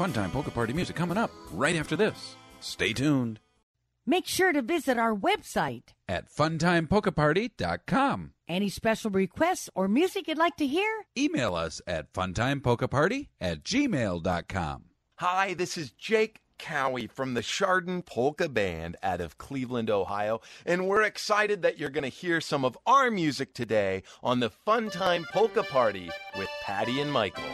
Fun 0.00 0.14
Time 0.14 0.30
Polka 0.30 0.50
Party 0.50 0.72
music 0.72 0.96
coming 0.96 1.18
up 1.18 1.30
right 1.52 1.76
after 1.76 1.94
this. 1.94 2.34
Stay 2.60 2.94
tuned. 2.94 3.38
Make 4.06 4.26
sure 4.26 4.50
to 4.50 4.62
visit 4.62 4.96
our 4.96 5.14
website 5.14 5.92
at 6.08 6.32
funtimepolkaparty.com. 6.32 8.30
Any 8.48 8.70
special 8.70 9.10
requests 9.10 9.68
or 9.74 9.88
music 9.88 10.26
you'd 10.26 10.38
like 10.38 10.56
to 10.56 10.66
hear? 10.66 10.90
Email 11.18 11.54
us 11.54 11.82
at 11.86 12.14
funtimepolkaparty 12.14 13.28
at 13.42 13.62
gmail.com. 13.62 14.84
Hi, 15.16 15.52
this 15.52 15.76
is 15.76 15.90
Jake 15.90 16.40
Kouwe 16.58 17.10
from 17.10 17.34
the 17.34 17.42
Chardon 17.42 18.00
Polka 18.00 18.48
Band 18.48 18.96
out 19.02 19.20
of 19.20 19.36
Cleveland, 19.36 19.90
Ohio, 19.90 20.40
and 20.64 20.88
we're 20.88 21.02
excited 21.02 21.60
that 21.60 21.78
you're 21.78 21.90
going 21.90 22.04
to 22.04 22.08
hear 22.08 22.40
some 22.40 22.64
of 22.64 22.78
our 22.86 23.10
music 23.10 23.52
today 23.52 24.02
on 24.22 24.40
the 24.40 24.50
Funtime 24.66 25.26
Polka 25.26 25.62
Party 25.62 26.10
with 26.38 26.48
Patty 26.62 27.02
and 27.02 27.12
Michael. 27.12 27.44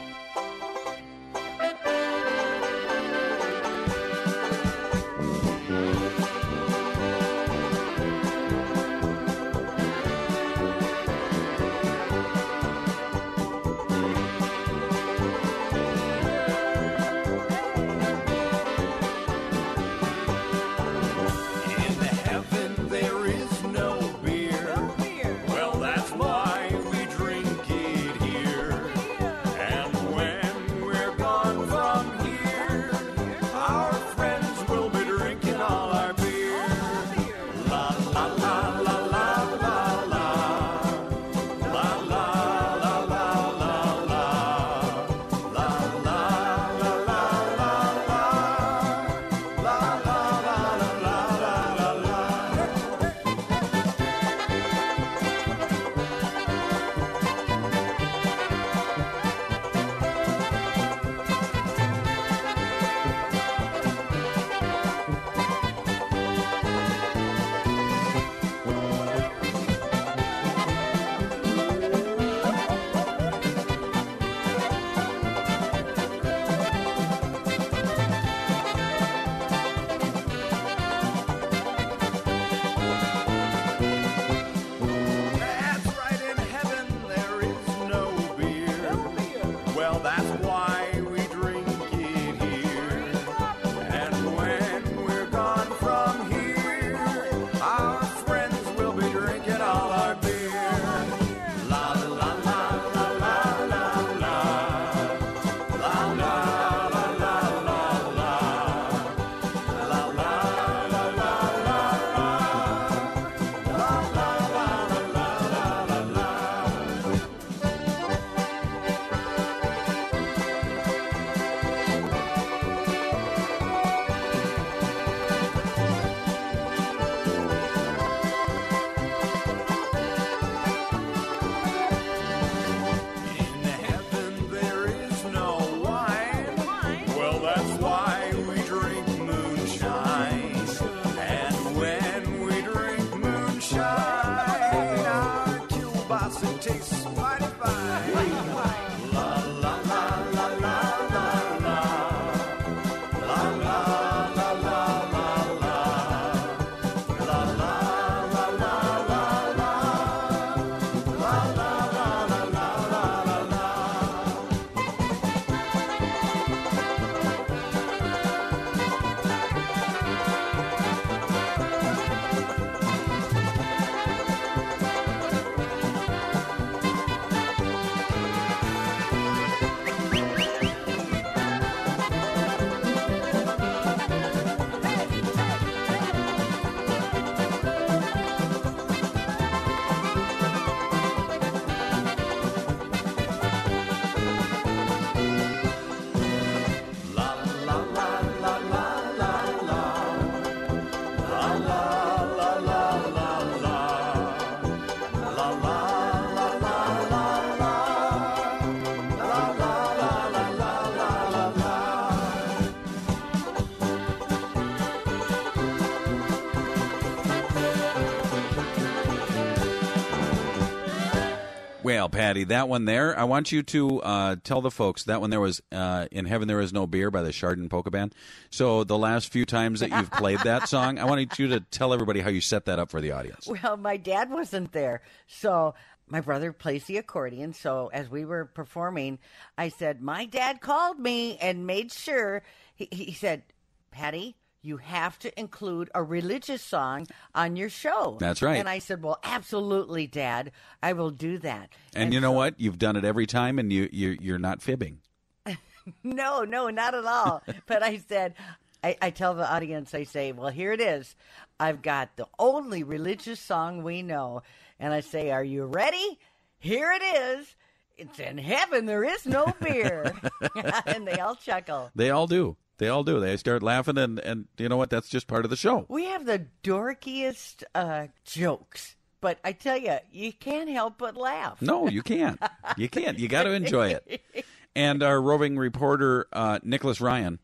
Patty, 222.16 222.44
that 222.44 222.66
one 222.66 222.86
there, 222.86 223.18
I 223.18 223.24
want 223.24 223.52
you 223.52 223.62
to 223.64 224.00
uh, 224.00 224.36
tell 224.42 224.62
the 224.62 224.70
folks 224.70 225.04
that 225.04 225.20
one 225.20 225.28
there 225.28 225.38
was 225.38 225.60
uh, 225.70 226.06
In 226.10 226.24
Heaven 226.24 226.48
There 226.48 226.60
Is 226.60 226.72
No 226.72 226.86
Beer 226.86 227.10
by 227.10 227.20
the 227.20 227.30
Chardon 227.30 227.68
Polka 227.68 227.90
Band. 227.90 228.14
So 228.48 228.84
the 228.84 228.96
last 228.96 229.30
few 229.30 229.44
times 229.44 229.80
that 229.80 229.90
you've 229.90 230.10
played 230.10 230.38
that 230.40 230.66
song, 230.68 230.98
I 230.98 231.04
wanted 231.04 231.38
you 231.38 231.48
to 231.48 231.60
tell 231.60 231.92
everybody 231.92 232.20
how 232.20 232.30
you 232.30 232.40
set 232.40 232.64
that 232.64 232.78
up 232.78 232.90
for 232.90 233.02
the 233.02 233.12
audience. 233.12 233.46
Well, 233.46 233.76
my 233.76 233.98
dad 233.98 234.30
wasn't 234.30 234.72
there. 234.72 235.02
So 235.26 235.74
my 236.08 236.22
brother 236.22 236.54
plays 236.54 236.84
the 236.84 236.96
accordion. 236.96 237.52
So 237.52 237.90
as 237.92 238.08
we 238.08 238.24
were 238.24 238.46
performing, 238.46 239.18
I 239.58 239.68
said, 239.68 240.00
My 240.00 240.24
dad 240.24 240.62
called 240.62 240.98
me 240.98 241.36
and 241.36 241.66
made 241.66 241.92
sure. 241.92 242.42
He, 242.74 242.88
he 242.90 243.12
said, 243.12 243.42
Patty, 243.90 244.36
you 244.66 244.78
have 244.78 245.18
to 245.20 245.38
include 245.38 245.90
a 245.94 246.02
religious 246.02 246.62
song 246.62 247.06
on 247.34 247.56
your 247.56 247.68
show. 247.68 248.16
That's 248.18 248.42
right. 248.42 248.56
And 248.56 248.68
I 248.68 248.80
said, 248.80 249.02
Well, 249.02 249.18
absolutely, 249.22 250.06
Dad. 250.06 250.52
I 250.82 250.92
will 250.92 251.10
do 251.10 251.38
that. 251.38 251.70
And, 251.94 252.12
you 252.12 252.20
know 252.20 252.32
what? 252.32 252.58
You've 252.58 252.78
done 252.78 252.96
it 252.96 253.04
every 253.04 253.26
time, 253.26 253.58
and 253.58 253.72
you, 253.72 253.88
you 253.92 254.16
you're 254.20 254.38
not 254.38 254.62
fibbing. 254.62 255.00
No, 256.02 256.42
no, 256.42 256.68
not 256.68 256.94
at 256.94 257.04
all. 257.04 257.44
but 257.66 257.80
I 257.82 257.98
said, 257.98 258.34
I, 258.82 258.96
I 259.00 259.10
tell 259.10 259.34
the 259.34 259.48
audience, 259.48 259.94
I 259.94 260.02
say, 260.02 260.32
well, 260.32 260.48
here 260.48 260.72
it 260.72 260.80
is. 260.80 261.14
I've 261.60 261.82
got 261.82 262.16
the 262.16 262.26
only 262.38 262.82
religious 262.82 263.40
song 263.40 263.82
we 263.82 264.02
know. 264.02 264.42
And 264.78 264.92
I 264.92 265.00
say, 265.00 265.30
are 265.30 265.44
you 265.44 265.64
ready? 265.64 266.18
Here 266.58 266.92
it 266.92 267.02
is. 267.02 267.54
It's 267.96 268.18
in 268.18 268.36
heaven. 268.36 268.86
There 268.86 269.04
is 269.04 269.26
no 269.26 269.54
beer. 269.62 270.12
and 270.86 271.06
they 271.06 271.18
all 271.18 271.36
chuckle. 271.36 271.90
They 271.94 272.10
all 272.10 272.26
do. 272.26 272.56
They 272.79 272.89
all 272.89 273.05
do. 273.05 273.20
They 273.20 273.37
start 273.37 273.62
laughing, 273.62 273.97
and, 273.99 274.18
and 274.18 274.47
you 274.59 274.68
know 274.68 274.77
what? 274.77 274.91
That's 274.91 275.09
just 275.09 275.27
part 275.27 275.45
of 275.45 275.51
the 275.51 275.57
show. 275.57 275.87
We 275.89 276.05
have 276.07 276.27
the 276.27 276.47
dorkiest 276.62 277.62
uh, 277.74 278.09
jokes. 278.24 278.97
But 279.20 279.39
I 279.43 279.53
tell 279.53 279.79
you, 279.79 279.97
you 280.12 280.33
can't 280.33 280.68
help 280.68 280.99
but 280.99 281.16
laugh. 281.16 281.61
No, 281.62 281.89
you 281.89 282.03
can't. 282.03 282.39
You 282.77 282.89
can't. 282.89 283.18
You 283.18 283.29
got 283.29 283.45
to 283.45 283.53
enjoy 283.53 283.89
it. 283.91 284.22
And 284.77 285.03
our 285.03 285.18
roving 285.22 285.57
reporter, 285.57 286.29
uh, 286.35 286.59
Nicholas 286.62 287.01
Ryan, 287.01 287.39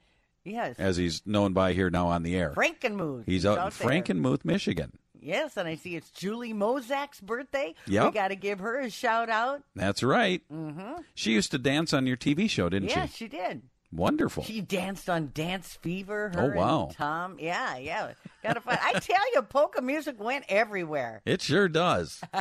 Yes. 0.44 0.76
as 0.78 0.98
he's 0.98 1.22
known 1.24 1.54
by 1.54 1.72
here 1.72 1.88
now 1.88 2.08
on 2.08 2.24
the 2.24 2.36
air, 2.36 2.52
Frankenmuth. 2.54 3.22
he's 3.24 3.46
out 3.46 3.56
in 3.56 3.62
there. 3.64 3.70
Frankenmuth, 3.70 4.44
Michigan. 4.44 4.92
Yes, 5.18 5.56
and 5.56 5.66
I 5.66 5.76
see 5.76 5.96
it's 5.96 6.10
Julie 6.10 6.52
Mozak's 6.52 7.22
birthday. 7.22 7.74
Yep. 7.86 8.04
We 8.04 8.10
got 8.10 8.28
to 8.28 8.36
give 8.36 8.58
her 8.58 8.80
a 8.80 8.90
shout 8.90 9.30
out. 9.30 9.62
That's 9.74 10.02
right. 10.02 10.42
Mm-hmm. 10.52 11.00
She 11.14 11.32
used 11.32 11.52
to 11.52 11.58
dance 11.58 11.94
on 11.94 12.06
your 12.06 12.18
TV 12.18 12.50
show, 12.50 12.68
didn't 12.68 12.90
yeah, 12.90 12.94
she? 12.94 13.00
Yes, 13.00 13.14
she 13.14 13.28
did. 13.28 13.62
Wonderful. 13.92 14.44
She 14.44 14.62
danced 14.62 15.10
on 15.10 15.30
Dance 15.34 15.78
Fever. 15.82 16.32
Oh, 16.34 16.38
her 16.38 16.54
Oh, 16.54 16.58
wow. 16.58 16.86
And 16.86 16.96
Tom, 16.96 17.36
yeah, 17.38 17.76
yeah. 17.76 18.12
Got 18.42 18.54
to 18.54 18.60
find. 18.60 18.78
I 18.82 18.98
tell 18.98 19.32
you, 19.34 19.42
polka 19.42 19.82
music 19.82 20.18
went 20.18 20.46
everywhere. 20.48 21.20
It 21.26 21.42
sure 21.42 21.68
does. 21.68 22.20
All 22.34 22.40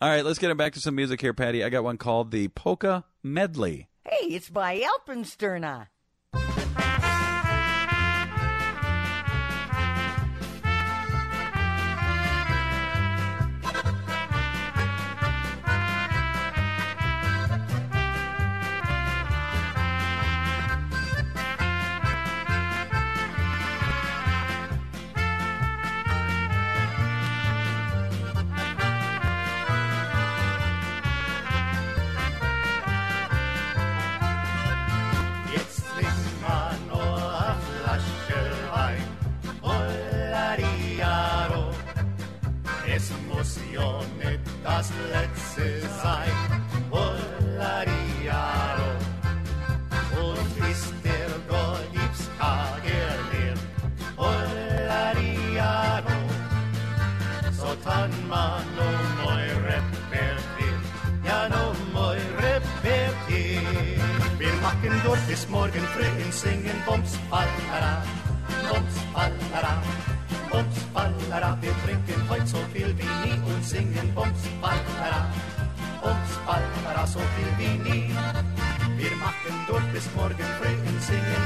right, 0.00 0.24
let's 0.24 0.38
get 0.38 0.50
it 0.50 0.56
back 0.56 0.74
to 0.74 0.80
some 0.80 0.94
music 0.94 1.20
here, 1.20 1.34
Patty. 1.34 1.64
I 1.64 1.68
got 1.68 1.82
one 1.84 1.98
called 1.98 2.30
the 2.30 2.48
Polka 2.48 3.04
Medley. 3.22 3.88
Hey, 4.04 4.26
it's 4.26 4.48
by 4.48 4.80
Alpensterna. 4.80 5.88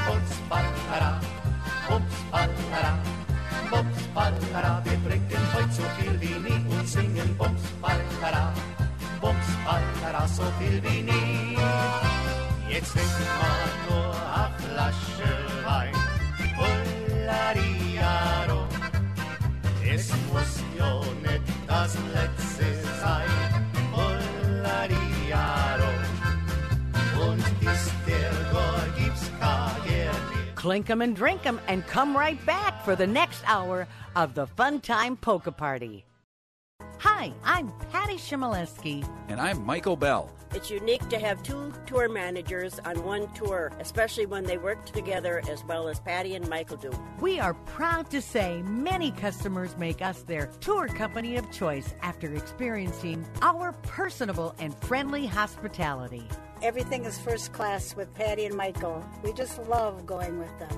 Bums, 0.06 0.32
Fallera, 0.48 1.20
Bums, 1.88 2.14
Fallera, 2.30 2.98
Bums, 3.70 3.98
Fallera. 4.14 4.82
Wir 4.84 4.98
trinken 5.04 5.42
heute 5.54 5.72
so 5.72 5.82
viel 5.96 6.20
wie 6.20 6.38
nie 6.46 6.76
und 6.76 6.86
singen 6.86 7.36
Bums, 7.38 7.62
Fallera, 7.80 8.52
Bums, 9.20 9.48
Fallera, 9.64 10.28
so 10.28 10.44
viel 10.58 10.82
wie 10.82 11.02
nie. 11.02 11.58
Jetzt 12.68 12.92
trinkt 12.92 13.18
man 13.40 13.63
Clink 30.64 30.88
'em 30.88 31.02
and 31.02 31.14
drink 31.14 31.44
'em 31.44 31.60
and 31.68 31.86
come 31.86 32.16
right 32.16 32.42
back 32.46 32.82
for 32.86 32.96
the 32.96 33.06
next 33.06 33.42
hour 33.46 33.86
of 34.16 34.32
the 34.32 34.46
Fun 34.46 34.80
Time 34.80 35.14
Polka 35.14 35.52
Party. 35.52 36.06
Hi, 37.00 37.34
I'm 37.44 37.70
Patty 37.92 38.14
Chmielewski. 38.14 39.06
And 39.28 39.38
I'm 39.38 39.62
Michael 39.66 39.94
Bell. 39.94 40.32
It's 40.54 40.70
unique 40.70 41.06
to 41.10 41.18
have 41.18 41.42
two 41.42 41.70
tour 41.84 42.08
managers 42.08 42.78
on 42.86 43.04
one 43.04 43.30
tour, 43.34 43.72
especially 43.78 44.24
when 44.24 44.44
they 44.44 44.56
work 44.56 44.86
together 44.86 45.42
as 45.50 45.62
well 45.64 45.86
as 45.86 46.00
Patty 46.00 46.34
and 46.34 46.48
Michael 46.48 46.78
do. 46.78 46.92
We 47.20 47.38
are 47.38 47.52
proud 47.52 48.08
to 48.12 48.22
say 48.22 48.62
many 48.62 49.10
customers 49.10 49.76
make 49.76 50.00
us 50.00 50.22
their 50.22 50.46
tour 50.60 50.88
company 50.88 51.36
of 51.36 51.50
choice 51.50 51.92
after 52.00 52.34
experiencing 52.34 53.26
our 53.42 53.72
personable 53.82 54.54
and 54.58 54.74
friendly 54.78 55.26
hospitality. 55.26 56.26
Everything 56.64 57.04
is 57.04 57.18
first 57.18 57.52
class 57.52 57.94
with 57.94 58.14
Patty 58.14 58.46
and 58.46 58.56
Michael. 58.56 59.04
We 59.22 59.34
just 59.34 59.58
love 59.68 60.06
going 60.06 60.38
with 60.38 60.58
them. 60.58 60.70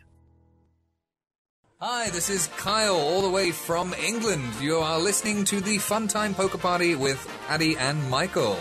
Hi, 1.79 2.09
this 2.09 2.29
is 2.29 2.47
Kyle, 2.57 2.95
all 2.95 3.21
the 3.21 3.29
way 3.29 3.51
from 3.51 3.93
England. 3.93 4.43
You 4.59 4.77
are 4.77 4.99
listening 4.99 5.45
to 5.45 5.61
the 5.61 5.77
Fun 5.77 6.07
Time 6.07 6.33
Polka 6.33 6.57
Party 6.57 6.95
with 6.95 7.29
Addy 7.49 7.77
and 7.77 8.09
Michael. 8.09 8.57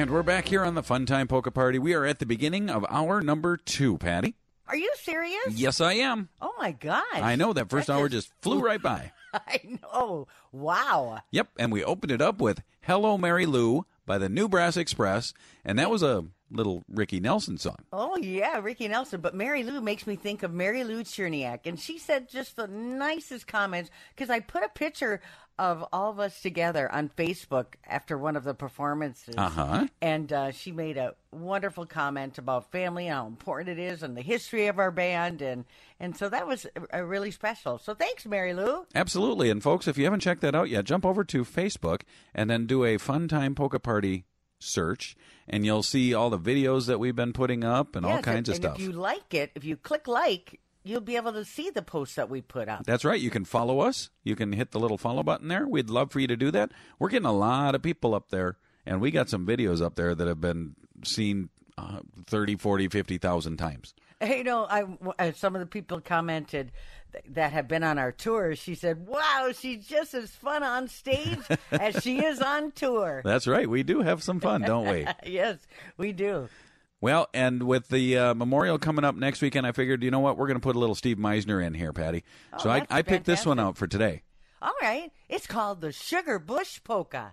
And 0.00 0.10
we're 0.10 0.22
back 0.22 0.48
here 0.48 0.64
on 0.64 0.74
the 0.74 0.82
Fun 0.82 1.04
Time 1.04 1.28
Polka 1.28 1.50
Party. 1.50 1.78
We 1.78 1.92
are 1.92 2.06
at 2.06 2.20
the 2.20 2.24
beginning 2.24 2.70
of 2.70 2.86
hour 2.88 3.20
number 3.20 3.58
two, 3.58 3.98
Patty. 3.98 4.34
Are 4.66 4.74
you 4.74 4.90
serious? 4.96 5.50
Yes, 5.50 5.78
I 5.78 5.92
am. 5.92 6.30
Oh 6.40 6.54
my 6.58 6.72
gosh. 6.72 7.04
I 7.12 7.36
know 7.36 7.52
that 7.52 7.68
first 7.68 7.88
That 7.88 7.96
hour 7.96 8.08
just 8.08 8.32
flew 8.40 8.60
right 8.60 8.80
by. 8.80 9.12
I 9.34 9.60
know. 9.82 10.26
Wow. 10.52 11.18
Yep, 11.32 11.48
and 11.58 11.70
we 11.70 11.84
opened 11.84 12.12
it 12.12 12.22
up 12.22 12.40
with 12.40 12.62
Hello 12.80 13.18
Mary 13.18 13.44
Lou 13.44 13.84
by 14.06 14.16
the 14.16 14.30
New 14.30 14.48
Brass 14.48 14.78
Express, 14.78 15.34
and 15.66 15.78
that 15.78 15.90
was 15.90 16.02
a 16.02 16.24
little 16.50 16.84
Ricky 16.88 17.20
Nelson 17.20 17.58
song. 17.58 17.76
Oh 17.92 18.16
yeah, 18.16 18.58
Ricky 18.60 18.88
Nelson. 18.88 19.20
But 19.20 19.34
Mary 19.34 19.62
Lou 19.62 19.80
makes 19.80 20.06
me 20.06 20.16
think 20.16 20.42
of 20.42 20.52
Mary 20.52 20.84
Lou 20.84 21.02
Cherniak, 21.04 21.60
and 21.66 21.78
she 21.78 21.98
said 21.98 22.28
just 22.28 22.56
the 22.56 22.66
nicest 22.66 23.46
comments 23.46 23.90
because 24.14 24.30
I 24.30 24.40
put 24.40 24.62
a 24.64 24.68
picture 24.68 25.20
of 25.58 25.84
all 25.92 26.10
of 26.10 26.18
us 26.18 26.40
together 26.40 26.90
on 26.90 27.10
Facebook 27.10 27.74
after 27.86 28.16
one 28.16 28.34
of 28.34 28.44
the 28.44 28.54
performances, 28.54 29.34
Uh-huh. 29.36 29.86
and 30.00 30.32
uh, 30.32 30.50
she 30.52 30.72
made 30.72 30.96
a 30.96 31.14
wonderful 31.32 31.84
comment 31.84 32.38
about 32.38 32.70
family, 32.72 33.08
how 33.08 33.26
important 33.26 33.78
it 33.78 33.82
is, 33.82 34.02
and 34.02 34.16
the 34.16 34.22
history 34.22 34.68
of 34.68 34.78
our 34.78 34.90
band, 34.90 35.42
and 35.42 35.66
and 35.98 36.16
so 36.16 36.30
that 36.30 36.46
was 36.46 36.66
uh, 36.94 37.02
really 37.02 37.30
special. 37.30 37.76
So 37.78 37.92
thanks, 37.92 38.24
Mary 38.24 38.54
Lou. 38.54 38.86
Absolutely. 38.94 39.50
And 39.50 39.62
folks, 39.62 39.86
if 39.86 39.98
you 39.98 40.04
haven't 40.04 40.20
checked 40.20 40.40
that 40.40 40.54
out 40.54 40.70
yet, 40.70 40.86
jump 40.86 41.04
over 41.04 41.24
to 41.24 41.44
Facebook 41.44 42.02
and 42.34 42.48
then 42.48 42.64
do 42.66 42.84
a 42.86 42.96
Fun 42.96 43.28
Time 43.28 43.54
Polka 43.54 43.78
Party 43.78 44.24
search, 44.60 45.16
and 45.48 45.66
you'll 45.66 45.82
see 45.82 46.14
all 46.14 46.30
the 46.30 46.38
videos 46.38 46.86
that 46.86 47.00
we've 47.00 47.16
been 47.16 47.32
putting 47.32 47.64
up 47.64 47.96
and 47.96 48.06
all 48.06 48.22
kinds 48.22 48.48
and, 48.48 48.48
of 48.48 48.54
and 48.54 48.64
stuff. 48.64 48.78
If 48.78 48.82
you 48.84 48.92
like 48.92 49.34
it, 49.34 49.50
if 49.54 49.64
you 49.64 49.76
click 49.76 50.06
like, 50.06 50.60
you'll 50.84 51.00
be 51.00 51.16
able 51.16 51.32
to 51.32 51.44
see 51.44 51.70
the 51.70 51.82
posts 51.82 52.14
that 52.14 52.30
we 52.30 52.40
put 52.40 52.68
up. 52.68 52.84
That's 52.84 53.04
right. 53.04 53.20
You 53.20 53.30
can 53.30 53.44
follow 53.44 53.80
us. 53.80 54.10
You 54.22 54.36
can 54.36 54.52
hit 54.52 54.70
the 54.70 54.80
little 54.80 54.98
follow 54.98 55.22
button 55.22 55.48
there. 55.48 55.66
We'd 55.66 55.90
love 55.90 56.12
for 56.12 56.20
you 56.20 56.26
to 56.28 56.36
do 56.36 56.50
that. 56.52 56.72
We're 56.98 57.08
getting 57.08 57.26
a 57.26 57.32
lot 57.32 57.74
of 57.74 57.82
people 57.82 58.14
up 58.14 58.30
there, 58.30 58.58
and 58.86 59.00
we 59.00 59.10
got 59.10 59.28
some 59.28 59.46
videos 59.46 59.84
up 59.84 59.96
there 59.96 60.14
that 60.14 60.28
have 60.28 60.40
been 60.40 60.76
seen 61.04 61.48
uh, 61.76 62.00
30, 62.26 62.56
40, 62.56 62.88
50,000 62.88 63.56
times. 63.56 63.94
You 64.22 64.44
know, 64.44 64.64
I 64.64 64.84
uh, 65.18 65.32
some 65.32 65.54
of 65.54 65.60
the 65.60 65.66
people 65.66 66.00
commented 66.00 66.72
that 67.30 67.52
have 67.52 67.68
been 67.68 67.82
on 67.82 67.98
our 67.98 68.12
tour. 68.12 68.54
She 68.54 68.74
said, 68.74 69.06
"Wow, 69.06 69.52
she's 69.58 69.86
just 69.86 70.14
as 70.14 70.30
fun 70.30 70.62
on 70.62 70.88
stage 70.88 71.38
as 71.72 72.02
she 72.02 72.24
is 72.24 72.40
on 72.40 72.72
tour." 72.72 73.22
That's 73.24 73.46
right. 73.46 73.68
We 73.68 73.82
do 73.82 74.02
have 74.02 74.22
some 74.22 74.40
fun, 74.40 74.62
don't 74.62 74.88
we? 74.88 75.06
yes, 75.24 75.58
we 75.96 76.12
do. 76.12 76.48
Well, 77.00 77.28
and 77.32 77.62
with 77.62 77.88
the 77.88 78.18
uh, 78.18 78.34
memorial 78.34 78.78
coming 78.78 79.04
up 79.06 79.16
next 79.16 79.40
weekend, 79.40 79.66
I 79.66 79.72
figured, 79.72 80.02
you 80.02 80.10
know 80.10 80.20
what, 80.20 80.36
we're 80.36 80.46
going 80.46 80.58
to 80.58 80.62
put 80.62 80.76
a 80.76 80.78
little 80.78 80.94
Steve 80.94 81.16
Meisner 81.16 81.64
in 81.64 81.72
here, 81.72 81.94
Patty. 81.94 82.24
Oh, 82.52 82.58
so 82.58 82.70
I, 82.70 82.86
I 82.90 83.00
picked 83.00 83.24
this 83.24 83.46
one 83.46 83.58
out 83.58 83.78
for 83.78 83.86
today. 83.86 84.22
All 84.60 84.74
right, 84.82 85.10
it's 85.26 85.46
called 85.46 85.80
the 85.80 85.92
Sugar 85.92 86.38
Bush 86.38 86.78
Polka. 86.84 87.32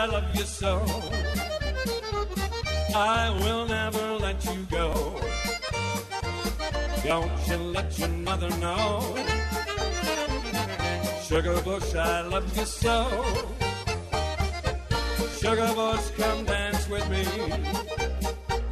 I 0.00 0.06
love 0.06 0.32
you 0.36 0.44
so. 0.44 0.72
I 2.94 3.30
will 3.42 3.66
never 3.66 4.04
let 4.26 4.44
you 4.44 4.64
go. 4.70 4.86
Don't 7.04 7.48
you 7.48 7.56
let 7.56 7.98
your 7.98 8.08
mother 8.28 8.48
know. 8.58 9.16
Sugar 11.26 11.60
Bush, 11.62 11.96
I 11.96 12.20
love 12.20 12.46
you 12.56 12.64
so. 12.64 12.96
Sugar 15.40 15.72
Bush, 15.74 16.10
come 16.16 16.44
dance 16.44 16.88
with 16.88 17.06
me. 17.10 17.24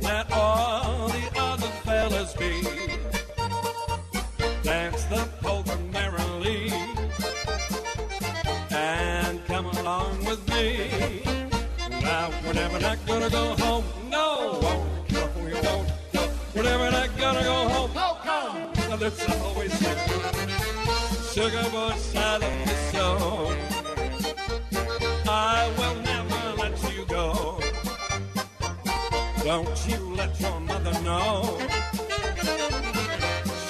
Let 0.03 0.31
all 0.31 1.09
the 1.09 1.27
other 1.41 1.73
fellas 1.87 2.35
be. 2.35 2.53
Dance 4.63 5.03
the 5.07 5.29
polka 5.41 5.77
merrily 5.93 6.71
and 8.71 9.45
come 9.47 9.67
along 9.67 10.25
with 10.25 10.49
me. 10.51 10.96
Not 12.81 12.99
gonna 13.07 13.31
go 13.31 13.55
home. 13.57 13.85
No, 14.11 14.59
won't 14.63 15.37
we 15.37 15.53
won't 15.55 15.89
go. 16.13 16.29
We're 16.55 16.63
never 16.63 16.91
not 16.91 17.11
gonna 17.19 17.43
go 17.43 17.69
home. 17.69 17.91
Oh, 17.95 18.19
come. 18.23 18.73
Now 18.89 18.97
let's 18.97 19.29
always 19.31 19.73
Sugar 21.33 21.69
Bush, 21.71 22.15
I 22.17 22.39
love 22.39 22.61
you 22.67 22.77
so. 22.93 23.07
I 25.29 25.71
will 25.79 25.97
never 26.03 26.63
let 26.63 26.95
you 26.95 27.05
go. 27.07 27.61
Don't 29.45 29.89
you 29.89 30.15
let 30.17 30.41
your 30.41 30.61
mother 30.61 30.99
know. 31.03 31.59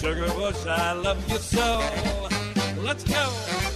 Sugar 0.01 0.29
Bush, 0.35 0.67
I 0.67 0.93
love 0.93 1.29
you 1.29 1.39
so. 1.39 1.81
Let's 2.83 3.05
go. 3.05 3.76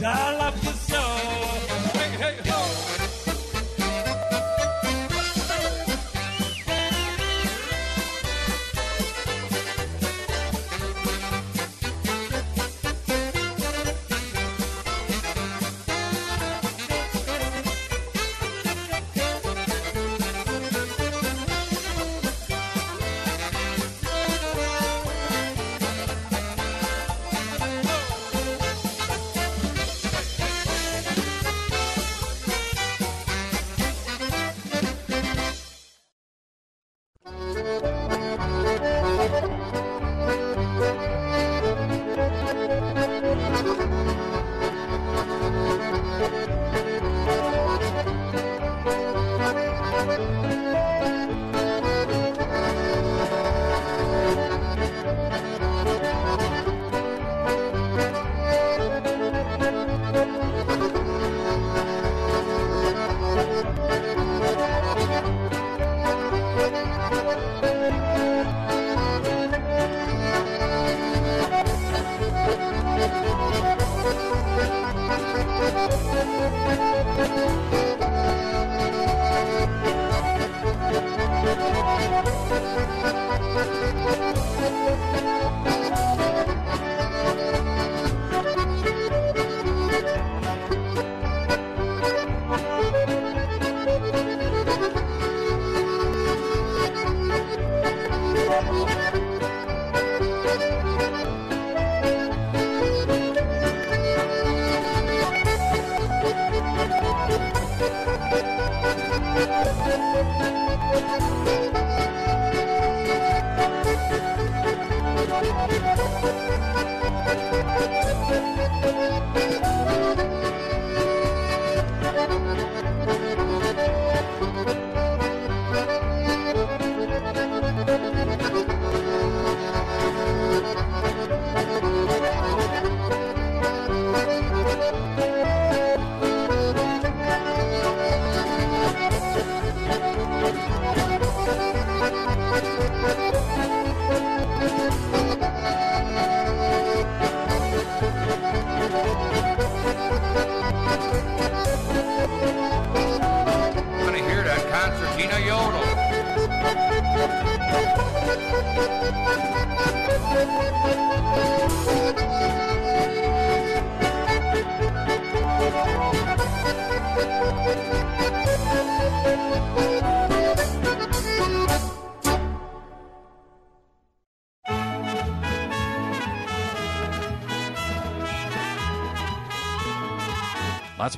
Sugar 0.00 0.39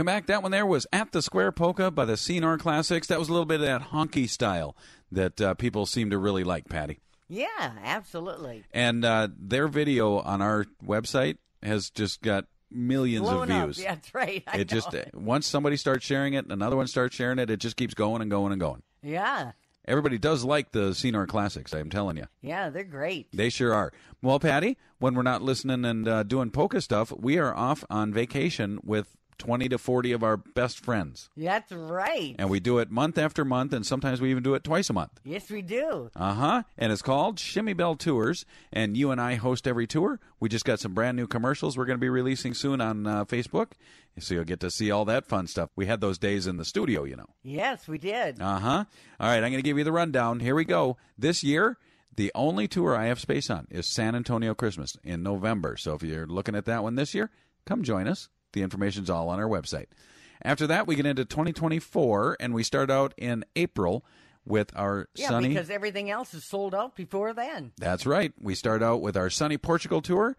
Welcome 0.00 0.14
back. 0.14 0.26
That 0.28 0.42
one 0.42 0.50
there 0.50 0.64
was 0.64 0.86
At 0.94 1.12
the 1.12 1.20
Square 1.20 1.52
Polka 1.52 1.90
by 1.90 2.06
the 2.06 2.14
CNR 2.14 2.58
Classics. 2.58 3.08
That 3.08 3.18
was 3.18 3.28
a 3.28 3.32
little 3.32 3.44
bit 3.44 3.60
of 3.60 3.66
that 3.66 3.90
honky 3.90 4.26
style 4.30 4.74
that 5.12 5.38
uh, 5.38 5.52
people 5.52 5.84
seem 5.84 6.08
to 6.08 6.16
really 6.16 6.42
like, 6.42 6.70
Patty. 6.70 7.00
Yeah, 7.28 7.46
absolutely. 7.84 8.64
And 8.72 9.04
uh, 9.04 9.28
their 9.38 9.68
video 9.68 10.20
on 10.20 10.40
our 10.40 10.64
website 10.82 11.36
has 11.62 11.90
just 11.90 12.22
got 12.22 12.46
millions 12.70 13.28
Blown 13.28 13.50
of 13.50 13.50
up. 13.50 13.66
views. 13.66 13.82
Yeah, 13.82 13.94
that's 13.96 14.14
right. 14.14 14.42
I 14.46 14.60
it 14.60 14.68
just 14.68 14.96
once 15.12 15.46
somebody 15.46 15.76
starts 15.76 16.06
sharing 16.06 16.32
it, 16.32 16.46
another 16.50 16.76
one 16.76 16.86
starts 16.86 17.14
sharing 17.14 17.38
it. 17.38 17.50
It 17.50 17.58
just 17.60 17.76
keeps 17.76 17.92
going 17.92 18.22
and 18.22 18.30
going 18.30 18.52
and 18.52 18.60
going. 18.60 18.82
Yeah, 19.02 19.52
Everybody 19.86 20.18
does 20.18 20.44
like 20.44 20.72
the 20.72 20.90
CNR 20.90 21.26
Classics. 21.26 21.72
I'm 21.72 21.90
telling 21.90 22.16
you. 22.16 22.26
yeah, 22.40 22.70
they're 22.70 22.84
great. 22.84 23.28
They 23.32 23.50
sure 23.50 23.74
are. 23.74 23.92
Well, 24.22 24.38
Patty, 24.38 24.78
when 24.98 25.14
we're 25.14 25.22
not 25.22 25.42
listening 25.42 25.84
and 25.84 26.06
uh, 26.06 26.22
doing 26.22 26.50
polka 26.50 26.80
stuff, 26.80 27.12
we 27.18 27.38
are 27.38 27.54
off 27.54 27.84
on 27.90 28.12
vacation 28.12 28.78
with 28.84 29.16
20 29.40 29.70
to 29.70 29.78
40 29.78 30.12
of 30.12 30.22
our 30.22 30.36
best 30.36 30.78
friends. 30.78 31.30
That's 31.36 31.72
right. 31.72 32.36
And 32.38 32.48
we 32.48 32.60
do 32.60 32.78
it 32.78 32.90
month 32.90 33.18
after 33.18 33.44
month, 33.44 33.72
and 33.72 33.84
sometimes 33.84 34.20
we 34.20 34.30
even 34.30 34.42
do 34.42 34.54
it 34.54 34.62
twice 34.62 34.88
a 34.90 34.92
month. 34.92 35.18
Yes, 35.24 35.50
we 35.50 35.62
do. 35.62 36.10
Uh 36.14 36.34
huh. 36.34 36.62
And 36.78 36.92
it's 36.92 37.02
called 37.02 37.40
Shimmy 37.40 37.72
Bell 37.72 37.96
Tours, 37.96 38.44
and 38.72 38.96
you 38.96 39.10
and 39.10 39.20
I 39.20 39.34
host 39.34 39.66
every 39.66 39.86
tour. 39.86 40.20
We 40.38 40.48
just 40.48 40.64
got 40.64 40.78
some 40.78 40.94
brand 40.94 41.16
new 41.16 41.26
commercials 41.26 41.76
we're 41.76 41.86
going 41.86 41.98
to 41.98 42.00
be 42.00 42.08
releasing 42.10 42.54
soon 42.54 42.80
on 42.80 43.06
uh, 43.06 43.24
Facebook, 43.24 43.72
so 44.18 44.34
you'll 44.34 44.44
get 44.44 44.60
to 44.60 44.70
see 44.70 44.90
all 44.90 45.04
that 45.06 45.26
fun 45.26 45.46
stuff. 45.46 45.70
We 45.74 45.86
had 45.86 46.00
those 46.00 46.18
days 46.18 46.46
in 46.46 46.58
the 46.58 46.64
studio, 46.64 47.04
you 47.04 47.16
know. 47.16 47.30
Yes, 47.42 47.88
we 47.88 47.98
did. 47.98 48.40
Uh 48.40 48.58
huh. 48.58 48.84
All 49.18 49.28
right, 49.28 49.36
I'm 49.42 49.50
going 49.50 49.54
to 49.54 49.62
give 49.62 49.78
you 49.78 49.84
the 49.84 49.92
rundown. 49.92 50.40
Here 50.40 50.54
we 50.54 50.64
go. 50.66 50.98
This 51.18 51.42
year, 51.42 51.78
the 52.14 52.30
only 52.34 52.68
tour 52.68 52.94
I 52.94 53.06
have 53.06 53.20
space 53.20 53.48
on 53.48 53.66
is 53.70 53.86
San 53.86 54.14
Antonio 54.14 54.54
Christmas 54.54 54.96
in 55.02 55.22
November. 55.22 55.76
So 55.78 55.94
if 55.94 56.02
you're 56.02 56.26
looking 56.26 56.54
at 56.54 56.66
that 56.66 56.82
one 56.82 56.96
this 56.96 57.14
year, 57.14 57.30
come 57.64 57.82
join 57.82 58.06
us. 58.06 58.28
The 58.52 58.62
information's 58.62 59.10
all 59.10 59.28
on 59.28 59.38
our 59.38 59.48
website. 59.48 59.86
After 60.42 60.66
that, 60.68 60.86
we 60.86 60.96
get 60.96 61.06
into 61.06 61.24
2024, 61.24 62.38
and 62.40 62.54
we 62.54 62.62
start 62.62 62.90
out 62.90 63.12
in 63.16 63.44
April 63.56 64.04
with 64.46 64.72
our 64.74 65.08
Sunny. 65.14 65.22
Yeah, 65.22 65.28
sunny. 65.28 65.48
because 65.48 65.70
everything 65.70 66.10
else 66.10 66.32
is 66.32 66.44
sold 66.44 66.74
out 66.74 66.96
before 66.96 67.34
then. 67.34 67.72
That's 67.78 68.06
right. 68.06 68.32
We 68.40 68.54
start 68.54 68.82
out 68.82 69.02
with 69.02 69.16
our 69.16 69.28
sunny 69.30 69.58
Portugal 69.58 70.00
tour. 70.00 70.36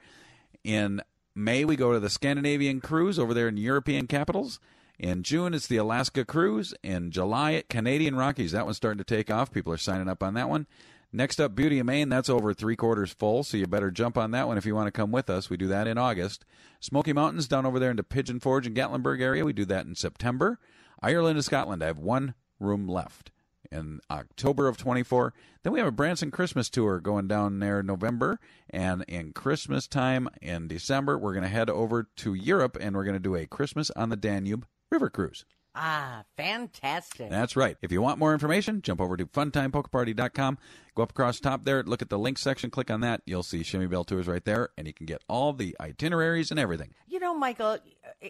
In 0.63 1.01
May, 1.35 1.65
we 1.65 1.75
go 1.75 1.93
to 1.93 1.99
the 1.99 2.09
Scandinavian 2.09 2.81
cruise 2.81 3.19
over 3.19 3.33
there 3.33 3.47
in 3.47 3.57
European 3.57 4.07
capitals. 4.07 4.59
In 4.99 5.23
June, 5.23 5.53
it's 5.53 5.67
the 5.67 5.77
Alaska 5.77 6.25
cruise. 6.25 6.73
In 6.83 7.11
July, 7.11 7.53
at 7.53 7.69
Canadian 7.69 8.15
Rockies. 8.15 8.51
That 8.51 8.65
one's 8.65 8.77
starting 8.77 8.99
to 8.99 9.03
take 9.03 9.31
off. 9.31 9.51
People 9.51 9.73
are 9.73 9.77
signing 9.77 10.09
up 10.09 10.21
on 10.21 10.33
that 10.33 10.49
one. 10.49 10.67
Next 11.13 11.41
up, 11.41 11.55
Beauty 11.55 11.79
of 11.79 11.85
Maine. 11.85 12.07
That's 12.07 12.29
over 12.29 12.53
three 12.53 12.77
quarters 12.77 13.11
full, 13.11 13.43
so 13.43 13.57
you 13.57 13.67
better 13.67 13.91
jump 13.91 14.17
on 14.17 14.31
that 14.31 14.47
one 14.47 14.57
if 14.57 14.65
you 14.65 14.73
want 14.73 14.87
to 14.87 14.91
come 14.91 15.11
with 15.11 15.29
us. 15.29 15.49
We 15.49 15.57
do 15.57 15.67
that 15.67 15.85
in 15.85 15.97
August. 15.97 16.45
Smoky 16.79 17.11
Mountains 17.11 17.49
down 17.49 17.65
over 17.65 17.79
there 17.79 17.91
into 17.91 18.03
Pigeon 18.03 18.39
Forge 18.39 18.65
and 18.65 18.75
Gatlinburg 18.75 19.21
area. 19.21 19.43
We 19.43 19.51
do 19.51 19.65
that 19.65 19.85
in 19.85 19.95
September. 19.95 20.57
Ireland 21.01 21.35
and 21.35 21.43
Scotland. 21.43 21.83
I 21.83 21.87
have 21.87 21.97
one 21.97 22.33
room 22.61 22.87
left 22.87 23.31
in 23.71 23.99
October 24.09 24.69
of 24.69 24.77
24. 24.77 25.33
Then 25.63 25.73
we 25.73 25.79
have 25.79 25.87
a 25.87 25.91
Branson 25.91 26.31
Christmas 26.31 26.69
tour 26.69 27.01
going 27.01 27.27
down 27.27 27.59
there 27.59 27.81
in 27.81 27.87
November. 27.87 28.39
And 28.69 29.03
in 29.07 29.33
Christmas 29.33 29.87
time 29.87 30.29
in 30.41 30.69
December, 30.69 31.17
we're 31.17 31.33
going 31.33 31.43
to 31.43 31.49
head 31.49 31.69
over 31.69 32.09
to 32.17 32.33
Europe 32.33 32.77
and 32.79 32.95
we're 32.95 33.03
going 33.03 33.15
to 33.15 33.19
do 33.19 33.35
a 33.35 33.45
Christmas 33.45 33.91
on 33.91 34.09
the 34.09 34.15
Danube 34.15 34.65
river 34.89 35.09
cruise. 35.09 35.43
Ah, 35.73 36.23
fantastic. 36.35 37.29
That's 37.29 37.55
right. 37.55 37.77
If 37.81 37.91
you 37.93 38.01
want 38.01 38.19
more 38.19 38.33
information, 38.33 38.81
jump 38.81 38.99
over 38.99 39.15
to 39.15 39.25
funtimepolkaparty.com. 39.25 40.57
Go 40.95 41.03
up 41.03 41.11
across 41.11 41.39
top 41.39 41.63
there, 41.63 41.81
look 41.83 42.01
at 42.01 42.09
the 42.09 42.19
links 42.19 42.41
section, 42.41 42.69
click 42.69 42.91
on 42.91 42.99
that. 43.01 43.21
You'll 43.25 43.43
see 43.43 43.63
Shimmy 43.63 43.87
Bell 43.87 44.03
Tours 44.03 44.27
right 44.27 44.43
there, 44.43 44.69
and 44.77 44.85
you 44.85 44.93
can 44.93 45.05
get 45.05 45.23
all 45.29 45.53
the 45.53 45.75
itineraries 45.79 46.51
and 46.51 46.59
everything. 46.59 46.93
You 47.07 47.19
know, 47.19 47.33
Michael, 47.33 47.77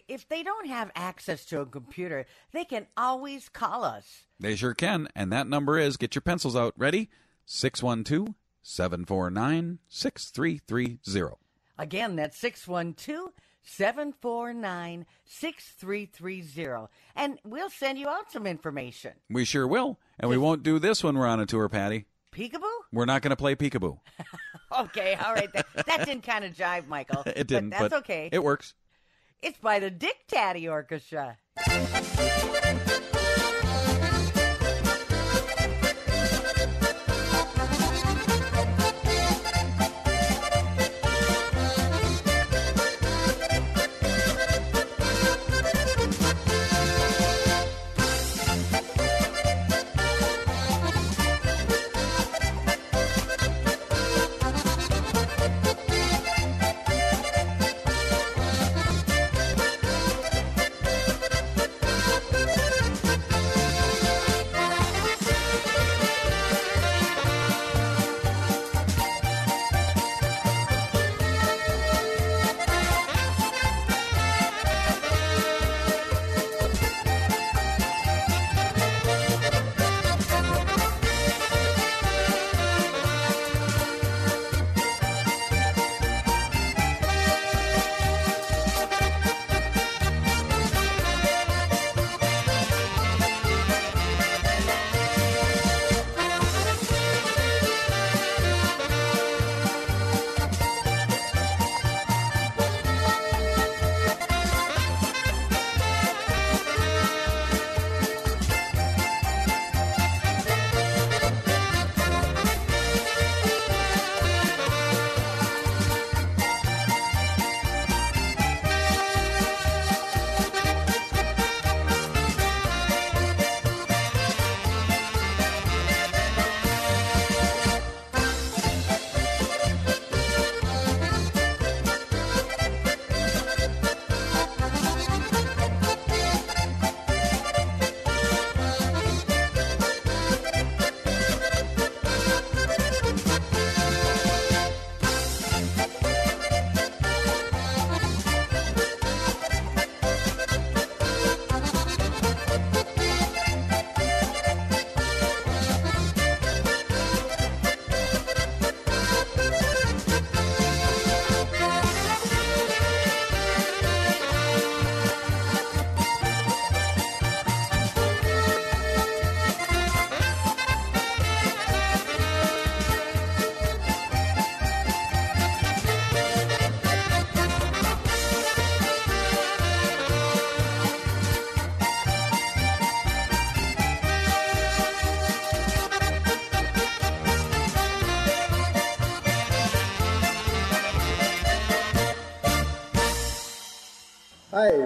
if 0.08 0.30
they 0.30 0.44
don't 0.44 0.68
have 0.68 0.92
access 0.96 1.44
to 1.46 1.62
a 1.62 1.66
computer, 1.66 2.28
they 2.52 2.64
can 2.64 2.86
always 2.96 3.50
call 3.50 3.84
us. 3.84 4.26
They 4.40 4.56
sure 4.56 4.76
can. 4.76 5.08
And 5.16 5.32
that 5.34 5.48
number 5.48 5.80
is 5.80 5.98
get 5.98 6.14
your 6.14 6.22
pencils 6.22 6.56
out. 6.56 6.76
Ready? 6.78 7.10
612 7.46 8.36
749 8.62 9.80
6330. 9.90 11.36
Again, 11.80 12.16
that's 12.16 12.40
612- 12.40 13.32
749 13.64 15.06
6330. 15.26 16.88
And 17.16 17.40
we'll 17.44 17.70
send 17.70 18.00
you 18.00 18.08
out 18.08 18.32
some 18.32 18.48
information. 18.48 19.14
We 19.30 19.46
sure 19.46 19.68
will. 19.68 20.00
And 20.20 20.30
we 20.30 20.38
won't 20.38 20.64
do 20.64 20.80
this 20.80 21.04
when 21.04 21.18
we're 21.18 21.28
on 21.28 21.40
a 21.40 21.46
tour, 21.46 21.70
Patty. 21.70 22.06
Peekaboo? 22.32 22.62
We're 22.94 23.06
not 23.06 23.22
going 23.22 23.32
to 23.32 23.36
play 23.36 23.56
peekaboo. 23.56 24.00
okay, 24.80 25.16
all 25.16 25.34
right. 25.34 25.52
That, 25.52 25.68
that 25.86 26.06
didn't 26.06 26.24
kind 26.24 26.46
of 26.46 26.54
jive, 26.54 26.88
Michael. 26.88 27.24
it 27.26 27.48
didn't. 27.48 27.72
But 27.72 27.80
that's 27.80 27.90
but 27.92 27.98
okay. 28.00 28.30
It 28.32 28.44
works. 28.44 28.74
It's 29.42 29.58
by 29.58 29.80
the 29.80 29.90
Dick 29.90 30.28
Tady 30.28 30.68
Orchestra. 30.68 31.38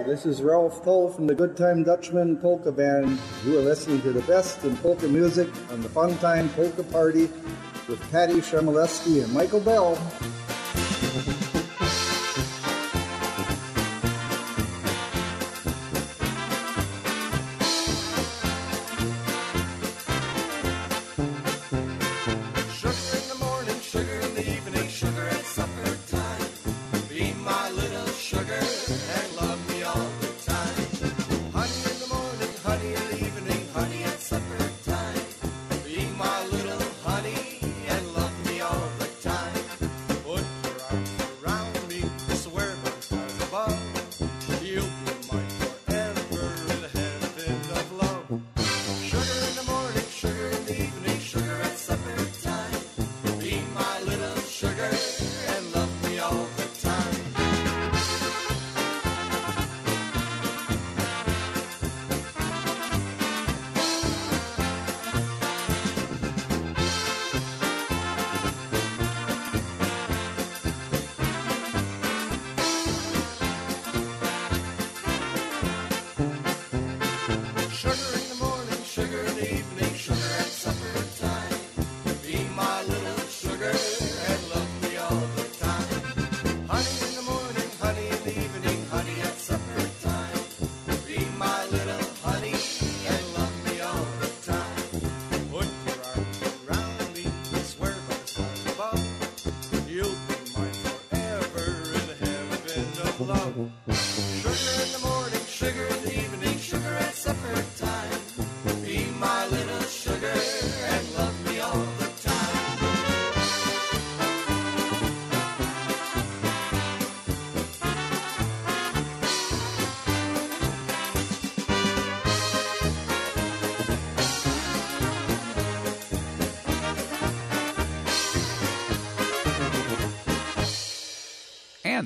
this 0.06 0.24
is 0.24 0.40
Ralph 0.40 0.84
Toll 0.84 1.08
from 1.08 1.26
the 1.26 1.34
Good 1.34 1.56
Time 1.56 1.82
Dutchman 1.82 2.36
Polka 2.36 2.70
Band. 2.70 3.18
You 3.44 3.58
are 3.58 3.62
listening 3.62 4.00
to 4.02 4.12
the 4.12 4.22
best 4.22 4.62
in 4.62 4.76
polka 4.76 5.08
music 5.08 5.48
on 5.72 5.80
the 5.82 5.88
Fun 5.88 6.16
Time 6.18 6.48
Polka 6.50 6.84
Party 6.84 7.28
with 7.88 8.00
Patty 8.12 8.34
Chmielewski 8.34 9.24
and 9.24 9.32
Michael 9.32 9.58
Bell. 9.58 9.98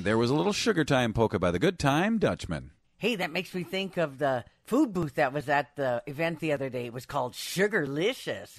And 0.01 0.07
there 0.07 0.17
was 0.17 0.31
a 0.31 0.33
little 0.33 0.51
sugar 0.51 0.83
time 0.83 1.13
polka 1.13 1.37
by 1.37 1.51
the 1.51 1.59
Good 1.59 1.77
Time 1.77 2.17
Dutchman. 2.17 2.71
Hey, 2.97 3.17
that 3.17 3.31
makes 3.31 3.53
me 3.53 3.61
think 3.61 3.97
of 3.97 4.17
the 4.17 4.43
food 4.63 4.93
booth 4.93 5.13
that 5.13 5.31
was 5.31 5.47
at 5.47 5.75
the 5.75 6.01
event 6.07 6.39
the 6.39 6.53
other 6.53 6.71
day. 6.71 6.87
It 6.87 6.93
was 6.93 7.05
called 7.05 7.33
Sugarlicious. 7.33 8.49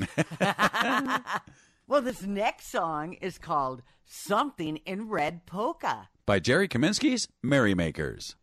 well, 1.88 2.00
this 2.00 2.22
next 2.22 2.68
song 2.68 3.14
is 3.14 3.38
called 3.38 3.82
Something 4.06 4.76
in 4.86 5.08
Red 5.08 5.44
Polka. 5.44 6.10
By 6.26 6.38
Jerry 6.38 6.68
Kaminsky's 6.68 7.26
Merrymakers. 7.42 8.36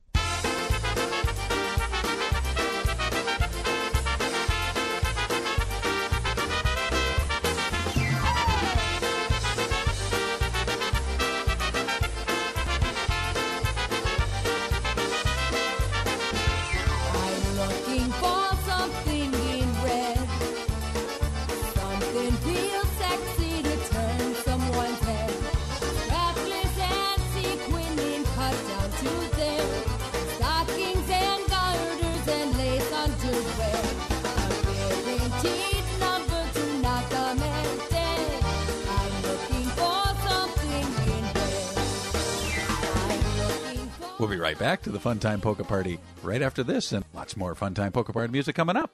Be 44.30 44.38
right 44.38 44.57
back 44.57 44.82
to 44.84 44.89
the 44.89 44.99
Fun 44.99 45.19
Time 45.19 45.41
Polka 45.41 45.63
Party 45.63 45.99
right 46.23 46.41
after 46.41 46.63
this, 46.63 46.91
and 46.91 47.03
lots 47.13 47.36
more 47.36 47.55
Fun 47.55 47.73
Time 47.73 47.91
Polka 47.91 48.13
Party 48.13 48.32
music 48.32 48.55
coming 48.55 48.77
up. 48.77 48.91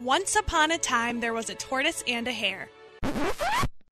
Once 0.00 0.36
upon 0.36 0.70
a 0.72 0.78
time, 0.78 1.20
there 1.20 1.32
was 1.32 1.50
a 1.50 1.54
tortoise 1.54 2.02
and 2.08 2.26
a 2.26 2.32
hare. 2.32 2.68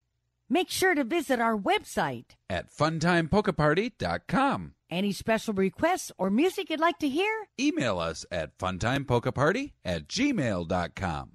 Make 0.51 0.71
sure 0.71 0.95
to 0.95 1.05
visit 1.05 1.41
our 1.41 1.59
website. 1.59 2.31
at 2.49 2.73
funtimepolkaparty.com. 2.73 4.73
Any 4.91 5.13
special 5.13 5.53
requests 5.53 6.11
or 6.17 6.31
music 6.31 6.71
you'd 6.71 6.81
like 6.81 6.99
to 7.01 7.09
hear? 7.11 7.31
Email 7.61 7.99
us 7.99 8.25
at 8.33 8.57
funtimepolkaparty 8.57 9.73
at 9.85 10.09
gmail.com. 10.09 11.33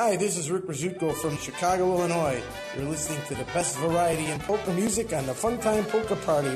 Hi, 0.00 0.14
this 0.14 0.38
is 0.38 0.48
Rick 0.48 0.68
Rizzuto 0.68 1.12
from 1.12 1.36
Chicago, 1.38 1.90
Illinois. 1.96 2.40
You're 2.76 2.86
listening 2.86 3.20
to 3.26 3.34
the 3.34 3.42
best 3.46 3.76
variety 3.78 4.26
in 4.26 4.38
polka 4.38 4.72
music 4.72 5.12
on 5.12 5.26
the 5.26 5.32
Funtime 5.32 5.88
Polka 5.88 6.14
Party 6.24 6.54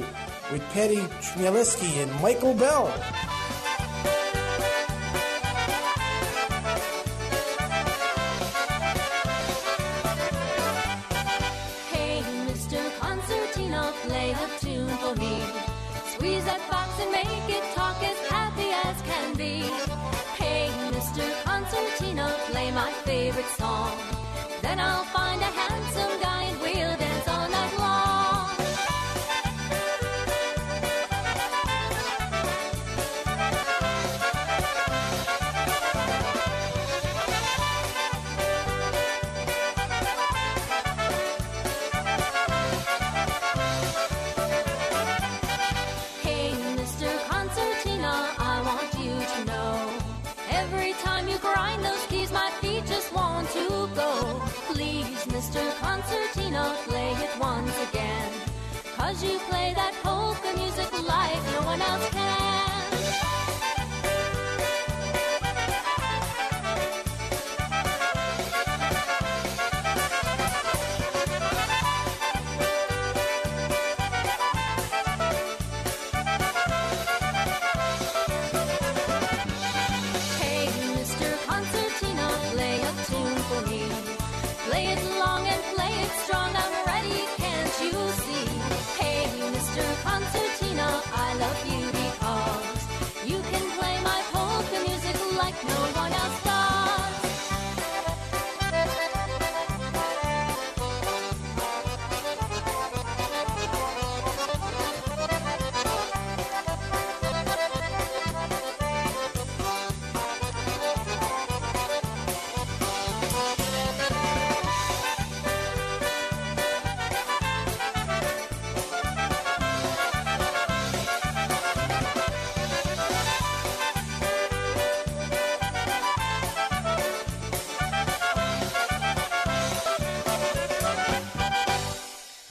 with 0.53 0.62
Patty 0.70 1.03
Chmielewski 1.18 2.05
and 2.05 2.22
Michael 2.22 2.55
Bell. 2.55 2.86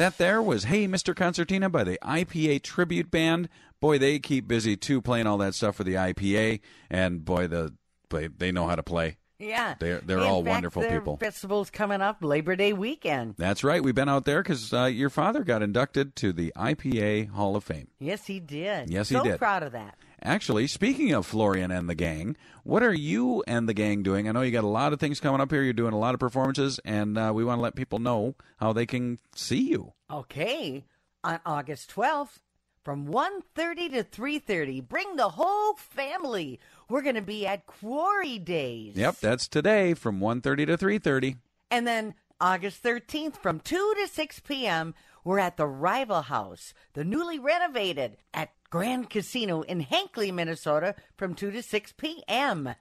That 0.02 0.18
there 0.18 0.42
was 0.42 0.64
Hey 0.64 0.88
Mr. 0.88 1.16
Concertina 1.16 1.70
by 1.70 1.84
the 1.84 2.00
IPA 2.02 2.64
Tribute 2.64 3.12
Band. 3.12 3.50
Boy, 3.80 4.00
they 4.00 4.18
keep 4.18 4.48
busy 4.48 4.76
too 4.76 5.00
playing 5.00 5.28
all 5.28 5.38
that 5.38 5.54
stuff 5.54 5.76
for 5.76 5.84
the 5.84 5.94
IPA, 5.94 6.62
and 6.90 7.24
boy, 7.24 7.46
the 7.46 7.76
they, 8.10 8.26
they 8.26 8.52
know 8.52 8.66
how 8.66 8.74
to 8.74 8.82
play. 8.82 9.18
Yeah. 9.38 9.76
They're, 9.80 10.00
they're 10.00 10.18
In 10.18 10.24
all 10.24 10.44
fact, 10.44 10.54
wonderful 10.56 10.84
people. 10.84 11.18
Festival's 11.18 11.70
coming 11.70 12.02
up 12.02 12.24
Labor 12.24 12.56
Day 12.56 12.74
weekend. 12.74 13.36
That's 13.38 13.64
right. 13.64 13.84
We've 13.84 13.94
been 13.94 14.10
out 14.10 14.26
there 14.26 14.42
because 14.42 14.74
uh, 14.74 14.86
your 14.86 15.12
father 15.12 15.44
got 15.44 15.62
inducted 15.62 16.16
to 16.16 16.34
the 16.34 16.52
IPA 16.56 17.30
Hall 17.30 17.56
of 17.56 17.64
Fame. 17.64 17.88
Yes, 18.00 18.26
he 18.26 18.40
did. 18.40 18.90
Yes, 18.90 19.10
he 19.10 19.16
so 19.16 19.24
did. 19.24 19.38
proud 19.38 19.62
of 19.62 19.74
that. 19.74 19.98
Actually, 20.24 20.68
speaking 20.68 21.12
of 21.14 21.26
Florian 21.26 21.72
and 21.72 21.90
the 21.90 21.96
gang, 21.96 22.38
what 22.64 22.84
are 22.84 22.94
you 22.94 23.44
and 23.48 23.68
the 23.68 23.74
gang 23.74 24.04
doing? 24.04 24.30
I 24.30 24.32
know 24.32 24.42
you 24.42 24.52
got 24.52 24.64
a 24.64 24.68
lot 24.68 24.94
of 24.94 25.00
things 25.00 25.20
coming 25.20 25.42
up 25.42 25.52
here. 25.52 25.64
You're 25.64 25.74
doing 25.74 25.94
a 25.94 26.00
lot 26.00 26.14
of 26.14 26.20
performances, 26.20 26.80
and 26.86 27.18
uh, 27.18 27.32
we 27.34 27.44
want 27.44 27.58
to 27.58 27.64
let 27.64 27.76
people 27.76 27.98
know 27.98 28.36
how 28.58 28.72
they 28.72 28.86
can 28.86 29.18
see 29.36 29.70
you. 29.70 29.94
Okay. 30.12 30.86
On 31.24 31.40
August 31.46 31.92
12th, 31.96 32.40
from 32.84 33.08
1.30 33.08 33.92
to 33.92 34.04
3.30. 34.04 34.88
Bring 34.88 35.16
the 35.16 35.30
whole 35.30 35.74
family. 35.74 36.60
We're 36.90 37.02
going 37.02 37.16
to 37.16 37.22
be 37.22 37.48
at 37.48 37.66
Quarry 37.66 38.40
Days. 38.40 38.96
Yep, 38.96 39.18
that's 39.18 39.48
today 39.48 39.94
from 39.94 40.20
1.30 40.20 40.68
to 40.68 40.78
3.30. 40.78 41.38
And 41.70 41.88
then 41.88 42.16
August 42.40 42.84
13th 42.84 43.38
from 43.38 43.60
2 43.60 43.94
to 44.00 44.08
6 44.08 44.40
p.m., 44.42 44.94
we're 45.24 45.40
at 45.40 45.58
the 45.58 45.68
Rival 45.68 46.24
House, 46.24 46.74
the 46.94 47.04
newly 47.04 47.38
renovated 47.38 48.18
at 48.34 48.52
Grand 48.72 49.10
Casino 49.10 49.62
in 49.64 49.82
Hinckley, 49.82 50.32
Minnesota 50.32 50.96
from 51.18 51.36
2 51.36 51.52
to 51.52 51.62
6 51.62 51.94
p.m. 51.98 52.74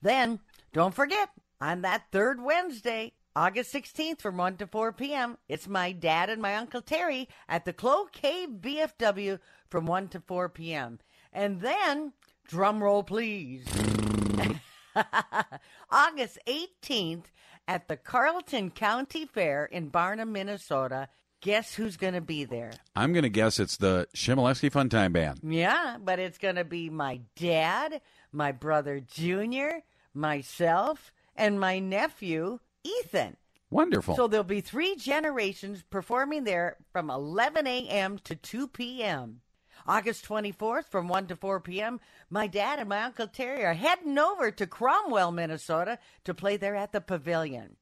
Then, 0.00 0.40
don't 0.72 0.94
forget, 0.94 1.28
on 1.60 1.82
that 1.82 2.04
third 2.10 2.42
Wednesday, 2.42 3.12
August 3.36 3.72
16th 3.74 4.22
from 4.22 4.38
1 4.38 4.56
to 4.56 4.66
4 4.66 4.92
p.m., 4.92 5.36
it's 5.46 5.68
my 5.68 5.92
dad 5.92 6.30
and 6.30 6.40
my 6.40 6.56
Uncle 6.56 6.80
Terry 6.80 7.28
at 7.50 7.66
the 7.66 7.74
Clow 7.74 8.06
Cave 8.10 8.48
BFW 8.60 9.38
from 9.68 9.84
1 9.84 10.08
to 10.08 10.20
4 10.20 10.48
p.m. 10.48 11.00
And 11.34 11.60
then, 11.60 12.14
drum 12.48 12.82
roll 12.82 13.02
please, 13.02 13.66
August 15.90 16.38
18th 16.48 17.24
at 17.68 17.88
the 17.88 17.96
Carlton 17.98 18.70
County 18.70 19.26
Fair 19.26 19.66
in 19.66 19.90
Barnum, 19.90 20.32
Minnesota. 20.32 21.08
Guess 21.40 21.74
who's 21.74 21.96
going 21.96 22.14
to 22.14 22.20
be 22.20 22.44
there? 22.44 22.72
I'm 22.94 23.12
going 23.12 23.22
to 23.22 23.28
guess 23.28 23.60
it's 23.60 23.76
the 23.76 24.08
Chmielewski 24.14 24.72
Fun 24.72 24.88
Time 24.88 25.12
Band. 25.12 25.40
Yeah, 25.42 25.96
but 26.02 26.18
it's 26.18 26.38
going 26.38 26.56
to 26.56 26.64
be 26.64 26.90
my 26.90 27.20
dad, 27.36 28.00
my 28.32 28.52
brother 28.52 29.00
Junior, 29.00 29.82
myself, 30.14 31.12
and 31.36 31.60
my 31.60 31.78
nephew 31.78 32.58
Ethan. 32.84 33.36
Wonderful. 33.70 34.16
So 34.16 34.28
there'll 34.28 34.44
be 34.44 34.60
three 34.60 34.96
generations 34.96 35.82
performing 35.90 36.44
there 36.44 36.76
from 36.92 37.10
11 37.10 37.66
a.m. 37.66 38.18
to 38.24 38.34
2 38.34 38.68
p.m. 38.68 39.40
August 39.86 40.26
24th 40.26 40.86
from 40.88 41.08
1 41.08 41.28
to 41.28 41.36
4 41.36 41.60
p.m., 41.60 42.00
my 42.30 42.46
dad 42.46 42.78
and 42.78 42.88
my 42.88 43.02
Uncle 43.02 43.28
Terry 43.28 43.64
are 43.64 43.74
heading 43.74 44.18
over 44.18 44.50
to 44.50 44.66
Cromwell, 44.66 45.30
Minnesota 45.30 45.98
to 46.24 46.34
play 46.34 46.56
there 46.56 46.74
at 46.74 46.92
the 46.92 47.00
Pavilion. 47.00 47.76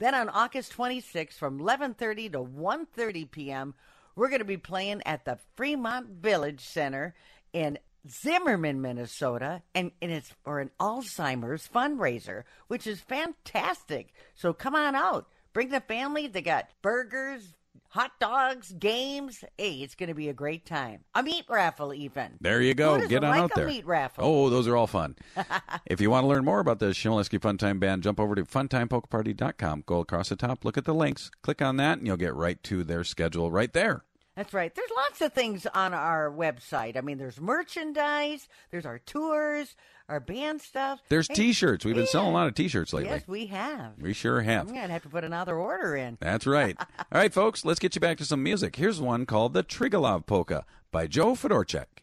Then 0.00 0.14
on 0.14 0.30
August 0.30 0.76
26th 0.76 1.34
from 1.34 1.60
11:30 1.60 2.32
to 2.32 2.38
1:30 2.38 3.30
p.m., 3.30 3.74
we're 4.16 4.30
going 4.30 4.40
to 4.40 4.46
be 4.46 4.56
playing 4.56 5.02
at 5.04 5.26
the 5.26 5.38
Fremont 5.56 6.08
Village 6.08 6.60
Center 6.60 7.14
in 7.52 7.78
Zimmerman, 8.08 8.80
Minnesota, 8.80 9.62
and, 9.74 9.92
and 10.00 10.10
it's 10.10 10.32
for 10.42 10.58
an 10.58 10.70
Alzheimer's 10.80 11.68
fundraiser, 11.68 12.44
which 12.66 12.86
is 12.86 13.00
fantastic. 13.00 14.14
So 14.34 14.54
come 14.54 14.74
on 14.74 14.94
out. 14.94 15.28
Bring 15.52 15.68
the 15.68 15.80
family. 15.80 16.26
They 16.26 16.40
got 16.40 16.70
burgers, 16.80 17.54
hot 17.90 18.12
dogs, 18.18 18.72
games. 18.78 19.44
Hey, 19.58 19.74
it's 19.82 19.94
going 19.94 20.08
to 20.08 20.14
be 20.14 20.28
a 20.28 20.32
great 20.32 20.64
time. 20.64 21.04
A 21.14 21.22
meat 21.22 21.44
raffle, 21.48 21.92
even. 21.92 22.38
There 22.40 22.60
you 22.60 22.74
go. 22.74 23.06
Get 23.06 23.22
on 23.22 23.30
like 23.30 23.40
out 23.40 23.52
a 23.52 23.54
there. 23.56 23.66
meat 23.66 23.86
raffle? 23.86 24.24
Oh, 24.24 24.50
those 24.50 24.66
are 24.66 24.76
all 24.76 24.86
fun. 24.86 25.16
if 25.86 26.00
you 26.00 26.10
want 26.10 26.24
to 26.24 26.28
learn 26.28 26.44
more 26.44 26.60
about 26.60 26.78
the 26.78 26.86
Chmielewski 26.86 27.40
Fun 27.40 27.58
Time 27.58 27.78
Band, 27.78 28.02
jump 28.02 28.18
over 28.18 28.34
to 28.34 28.44
funtimepolkaparty.com. 28.44 29.84
Go 29.86 30.00
across 30.00 30.30
the 30.30 30.36
top, 30.36 30.64
look 30.64 30.78
at 30.78 30.84
the 30.84 30.94
links, 30.94 31.30
click 31.42 31.60
on 31.60 31.76
that, 31.76 31.98
and 31.98 32.06
you'll 32.06 32.16
get 32.16 32.34
right 32.34 32.62
to 32.64 32.84
their 32.84 33.04
schedule 33.04 33.50
right 33.50 33.72
there. 33.72 34.04
That's 34.40 34.54
right. 34.54 34.74
There's 34.74 34.90
lots 34.96 35.20
of 35.20 35.34
things 35.34 35.66
on 35.66 35.92
our 35.92 36.30
website. 36.30 36.96
I 36.96 37.02
mean, 37.02 37.18
there's 37.18 37.38
merchandise, 37.38 38.48
there's 38.70 38.86
our 38.86 38.98
tours, 38.98 39.76
our 40.08 40.18
band 40.18 40.62
stuff. 40.62 40.98
There's 41.10 41.28
Hey, 41.28 41.34
T-shirts. 41.34 41.84
We've 41.84 41.94
been 41.94 42.06
selling 42.06 42.30
a 42.30 42.32
lot 42.32 42.46
of 42.46 42.54
T-shirts 42.54 42.94
lately. 42.94 43.10
Yes, 43.10 43.28
we 43.28 43.48
have. 43.48 43.98
We 44.00 44.14
sure 44.14 44.40
have. 44.40 44.68
I'm 44.68 44.72
going 44.72 44.86
to 44.86 44.92
have 44.94 45.02
to 45.02 45.10
put 45.10 45.24
another 45.24 45.56
order 45.56 45.94
in. 45.94 46.16
That's 46.22 46.46
right. 46.46 46.74
All 46.98 47.20
right, 47.20 47.30
folks, 47.30 47.66
let's 47.66 47.78
get 47.78 47.94
you 47.94 48.00
back 48.00 48.16
to 48.16 48.24
some 48.24 48.42
music. 48.42 48.76
Here's 48.76 48.98
one 48.98 49.26
called 49.26 49.52
the 49.52 49.62
Triglav 49.62 50.24
Polka 50.24 50.64
by 50.90 51.06
Joe 51.06 51.32
Fedorchak. 51.32 52.00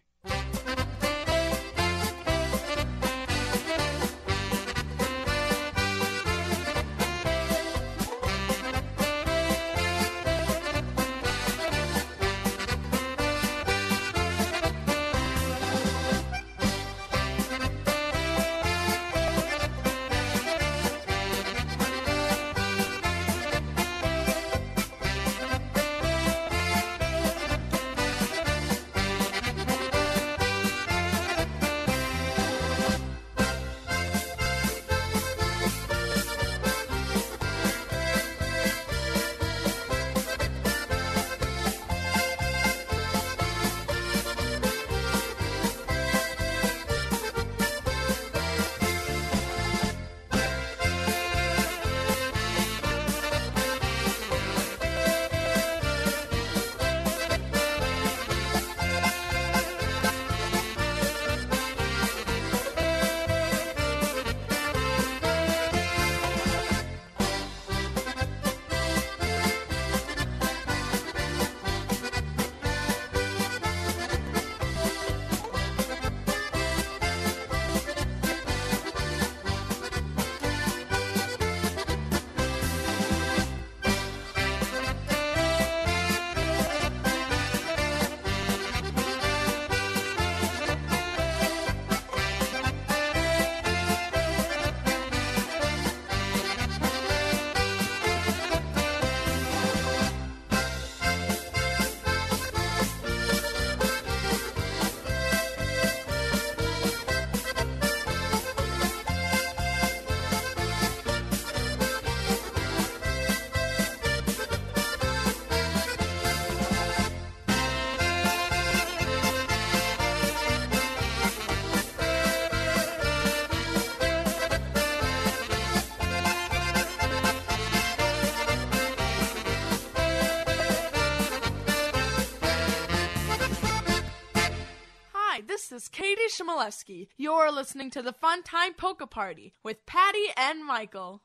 Is 135.78 135.90
Katie 135.90 136.24
Chmielewski. 136.28 137.08
You're 137.18 137.52
listening 137.52 137.91
to 137.91 138.02
the 138.02 138.12
Fun 138.12 138.41
Time 138.41 138.74
Polka 138.74 139.06
Party 139.06 139.54
with 139.62 139.86
Patty 139.86 140.26
and 140.36 140.66
Michael. 140.66 141.22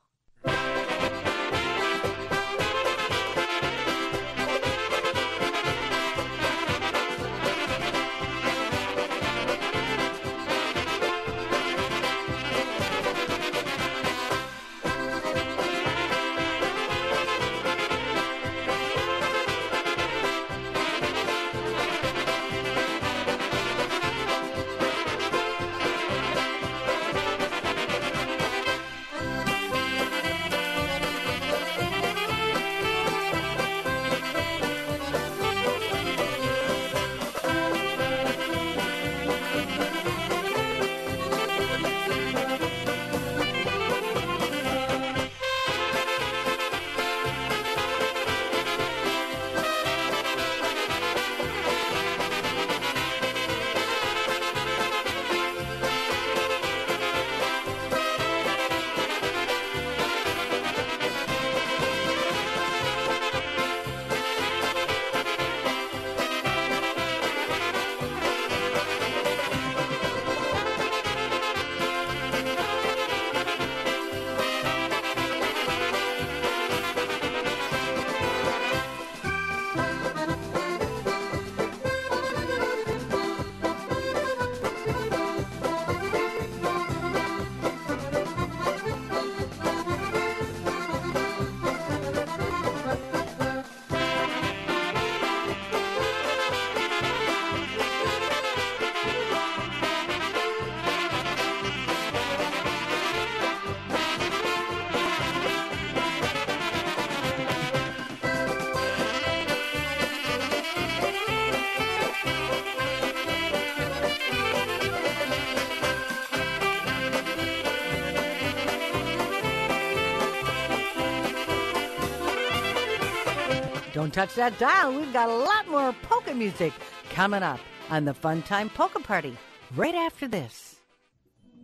Don't 124.13 124.27
touch 124.27 124.35
that 124.35 124.59
dial. 124.59 124.93
We've 124.93 125.11
got 125.11 125.27
a 125.27 125.33
lot 125.33 125.67
more 125.67 125.91
polka 126.03 126.35
music 126.35 126.71
coming 127.09 127.41
up 127.41 127.59
on 127.89 128.05
the 128.05 128.13
Fun 128.13 128.43
Time 128.43 128.69
Polka 128.69 128.99
Party 128.99 129.35
right 129.75 129.95
after 129.95 130.27
this. 130.27 130.75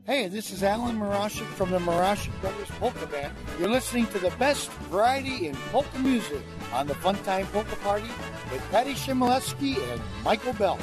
Hey, 0.08 0.28
this 0.30 0.50
is 0.50 0.64
Alan 0.64 0.98
Marashik 0.98 1.46
from 1.46 1.70
the 1.70 1.78
Marashik 1.78 2.32
Brothers 2.42 2.68
Polka 2.80 3.06
Band. 3.06 3.34
You're 3.60 3.70
listening 3.70 4.08
to 4.08 4.18
the 4.18 4.32
best 4.40 4.72
variety 4.90 5.48
in 5.48 5.56
polka 5.72 6.00
music 6.00 6.42
on 6.74 6.88
the 6.88 6.96
Funtime 6.96 7.46
Polka 7.52 7.76
Party 7.84 8.10
with 8.52 8.68
Patty 8.72 8.96
Chmielewski 8.96 9.78
and 9.92 10.02
Michael 10.24 10.54
Bell. 10.54 10.80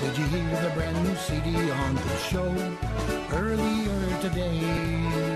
Did 0.00 0.18
you 0.18 0.24
hear 0.24 0.62
the 0.62 0.70
brand 0.74 1.04
new 1.04 1.14
CD 1.14 1.70
on 1.70 1.94
the 1.94 2.16
show 2.28 2.76
earlier 3.32 4.20
today? 4.20 5.27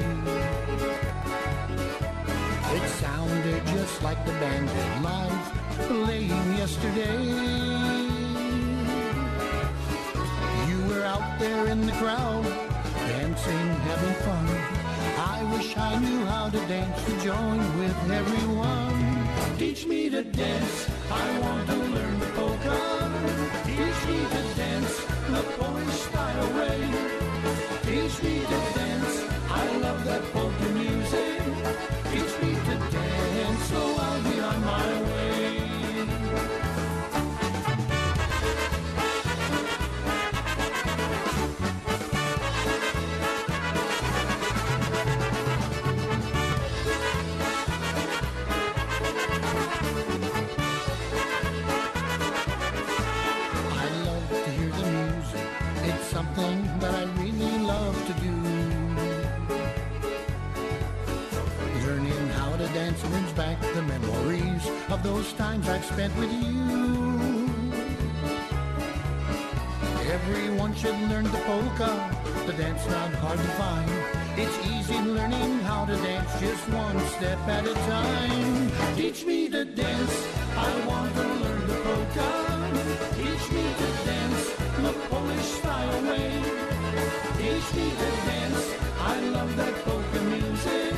It 2.74 2.89
sounded 2.89 3.66
just 3.66 4.03
like 4.03 4.24
the 4.24 4.32
band 4.32 4.69
did 4.69 5.03
live 5.03 5.62
playing 5.89 6.57
yesterday. 6.57 7.23
You 10.69 10.78
were 10.89 11.05
out 11.05 11.39
there 11.39 11.66
in 11.69 11.85
the 11.86 11.93
crowd, 11.93 12.44
dancing, 13.09 13.69
having 13.89 14.15
fun. 14.27 14.47
I 15.19 15.39
wish 15.55 15.77
I 15.77 15.99
knew 15.99 16.24
how 16.24 16.49
to 16.49 16.59
dance 16.66 17.05
to 17.05 17.12
join 17.20 17.59
with 17.78 18.11
everyone. 18.11 19.28
Teach 19.59 19.86
me 19.86 20.09
to 20.11 20.23
dance, 20.24 20.89
I 21.11 21.39
want 21.40 21.69
to 21.69 21.77
learn 21.77 22.19
the 22.20 22.27
polka. 22.39 22.78
Teach 23.66 24.01
me 24.09 24.19
to 24.35 24.43
dance 24.57 24.94
the 25.35 25.43
Polish 25.59 26.01
style 26.09 26.49
way. 26.59 26.78
Teach 27.85 28.23
me 28.23 28.40
to 28.40 28.72
of 64.93 65.02
those 65.02 65.32
times 65.35 65.66
I've 65.70 65.85
spent 65.86 66.14
with 66.16 66.31
you. 66.31 67.48
Everyone 70.12 70.74
should 70.74 70.98
learn 71.09 71.24
the 71.24 71.43
polka. 71.48 71.93
The 72.47 72.52
dance 72.52 72.85
not 72.89 73.14
hard 73.14 73.39
to 73.39 73.51
find. 73.60 73.90
It's 74.36 74.56
easy 74.66 75.01
learning 75.01 75.60
how 75.60 75.86
to 75.86 75.97
dance 75.97 76.31
just 76.40 76.69
one 76.69 76.98
step 77.16 77.39
at 77.48 77.66
a 77.66 77.73
time. 77.73 78.70
Teach 78.94 79.24
me 79.24 79.48
to 79.48 79.64
dance. 79.64 80.14
I 80.56 80.70
want 80.86 81.14
to 81.14 81.27
learn 81.43 81.66
the 81.69 81.78
polka. 81.86 82.31
Teach 83.16 83.47
me 83.56 83.64
to 83.81 83.89
dance 84.10 84.43
the 84.85 84.93
Polish 85.09 85.51
style 85.60 86.02
way. 86.09 86.28
Teach 87.39 87.69
me 87.78 87.86
to 88.01 88.09
dance. 88.28 88.64
I 89.01 89.20
love 89.36 89.56
that 89.56 89.74
polka 89.86 90.20
music. 90.35 90.94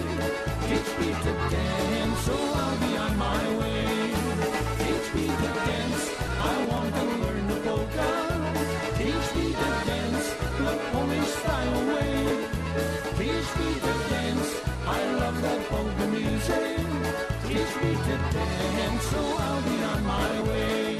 Teach 0.68 0.90
me 1.00 1.10
to 1.26 1.32
dance, 1.54 2.18
so 2.26 2.36
I'll 2.62 2.78
be 2.78 2.96
on 2.96 3.16
my 3.18 3.58
way. 3.60 3.83
Teach 16.44 17.76
me 17.82 17.92
to 17.94 18.16
dance, 18.32 19.02
so 19.04 19.18
I'll 19.18 19.62
be 19.62 19.82
on 19.82 20.04
my 20.04 20.42
way. 20.42 20.98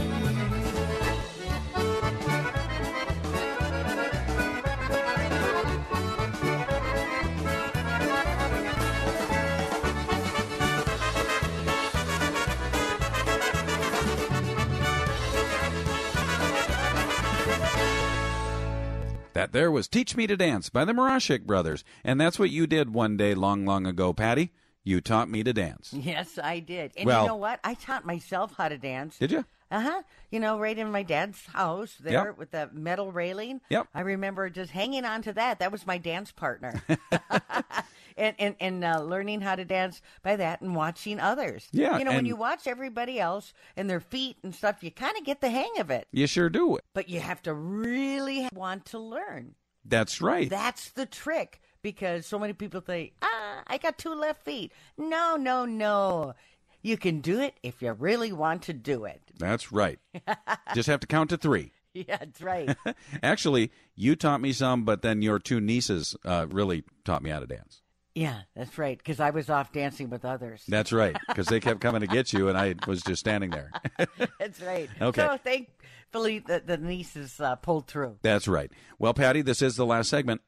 That 19.34 19.52
there 19.52 19.70
was 19.70 19.88
Teach 19.88 20.16
Me 20.16 20.26
to 20.26 20.36
Dance 20.36 20.70
by 20.70 20.86
the 20.86 20.92
Marashik 20.92 21.44
Brothers. 21.44 21.84
And 22.02 22.18
that's 22.20 22.38
what 22.38 22.50
you 22.50 22.66
did 22.66 22.94
one 22.94 23.18
day 23.18 23.34
long, 23.34 23.66
long 23.66 23.86
ago, 23.86 24.14
Patty. 24.14 24.52
You 24.84 25.00
taught 25.00 25.30
me 25.30 25.42
to 25.42 25.52
dance. 25.52 25.92
Yes, 25.94 26.38
I 26.42 26.60
did. 26.60 26.92
And 26.96 27.06
Well- 27.06 27.22
you 27.22 27.28
know 27.28 27.36
what? 27.36 27.58
I 27.64 27.74
taught 27.74 28.04
myself 28.04 28.54
how 28.56 28.68
to 28.68 28.76
dance. 28.78 29.18
Did 29.18 29.32
you? 29.32 29.44
Uh 29.70 29.80
huh. 29.80 30.02
You 30.30 30.38
know, 30.40 30.58
right 30.60 30.78
in 30.78 30.92
my 30.92 31.02
dad's 31.02 31.46
house 31.46 31.96
there 31.98 32.26
Yep. 32.26 32.38
with 32.38 32.50
the 32.50 32.68
metal 32.72 33.10
railing. 33.10 33.60
Yep. 33.70 33.88
I 33.94 34.00
remember 34.02 34.48
just 34.50 34.70
hanging 34.72 35.04
on 35.06 35.22
to 35.22 35.32
that. 35.32 35.58
That 35.58 35.72
was 35.72 35.86
my 35.86 35.96
dance 35.98 36.30
partner. 36.30 36.82
and 38.16 38.36
and, 38.38 38.54
and 38.60 38.84
uh, 38.84 39.00
learning 39.02 39.40
how 39.40 39.56
to 39.56 39.64
dance 39.64 40.00
by 40.22 40.36
that 40.36 40.60
and 40.60 40.76
watching 40.76 41.18
others. 41.18 41.66
Yeah, 41.72 41.98
You 41.98 42.04
know, 42.04 42.12
when 42.12 42.26
you 42.26 42.36
watch 42.36 42.66
everybody 42.66 43.18
else 43.18 43.52
and 43.76 43.88
their 43.88 44.00
feet 44.00 44.36
and 44.42 44.54
stuff, 44.54 44.82
you 44.84 44.90
kind 44.90 45.16
of 45.16 45.24
get 45.24 45.40
the 45.40 45.50
hang 45.50 45.78
of 45.80 45.90
it. 45.90 46.06
You 46.12 46.26
sure 46.26 46.50
do. 46.50 46.78
But 46.92 47.08
you 47.08 47.20
have 47.20 47.42
to 47.44 47.54
really 47.54 48.48
want 48.52 48.84
to 48.86 48.98
learn. 48.98 49.54
That's 49.84 50.20
right. 50.20 50.48
That's 50.48 50.90
the 50.90 51.06
trick 51.06 51.60
because 51.84 52.26
so 52.26 52.38
many 52.40 52.54
people 52.54 52.80
think, 52.80 53.12
ah, 53.22 53.62
I 53.68 53.78
got 53.78 53.98
two 53.98 54.14
left 54.14 54.42
feet. 54.44 54.72
No, 54.98 55.36
no, 55.36 55.64
no. 55.66 56.34
You 56.82 56.96
can 56.96 57.20
do 57.20 57.38
it 57.40 57.54
if 57.62 57.80
you 57.82 57.92
really 57.92 58.32
want 58.32 58.62
to 58.62 58.72
do 58.72 59.04
it. 59.04 59.20
That's 59.38 59.70
right. 59.70 60.00
Just 60.74 60.88
have 60.88 61.00
to 61.00 61.06
count 61.06 61.30
to 61.30 61.36
three. 61.36 61.72
Yeah, 61.92 62.16
that's 62.18 62.40
right. 62.42 62.74
Actually, 63.22 63.70
you 63.94 64.16
taught 64.16 64.40
me 64.40 64.52
some, 64.52 64.84
but 64.84 65.02
then 65.02 65.22
your 65.22 65.38
two 65.38 65.60
nieces 65.60 66.16
uh, 66.24 66.46
really 66.50 66.82
taught 67.04 67.22
me 67.22 67.30
how 67.30 67.38
to 67.38 67.46
dance. 67.46 67.82
yeah, 68.14 68.40
that's 68.56 68.76
right. 68.78 68.98
Because 68.98 69.20
I 69.20 69.30
was 69.30 69.48
off 69.50 69.70
dancing 69.72 70.10
with 70.10 70.24
others. 70.24 70.64
That's 70.66 70.92
right, 70.92 71.16
because 71.28 71.46
they 71.46 71.60
kept 71.60 71.80
coming 71.80 72.00
to 72.00 72.06
get 72.06 72.32
you, 72.32 72.48
and 72.48 72.58
I 72.58 72.74
was 72.86 73.02
just 73.02 73.20
standing 73.20 73.50
there. 73.50 73.70
that's 74.40 74.60
right. 74.62 74.88
Okay. 75.00 75.20
So 75.22 75.36
thankfully, 75.36 76.40
the, 76.40 76.62
the 76.64 76.78
nieces 76.78 77.40
uh, 77.40 77.56
pulled 77.56 77.86
through. 77.86 78.18
That's 78.22 78.48
right. 78.48 78.72
Well, 78.98 79.14
Patty, 79.14 79.42
this 79.42 79.62
is 79.62 79.76
the 79.76 79.86
last 79.86 80.08
segment. 80.10 80.40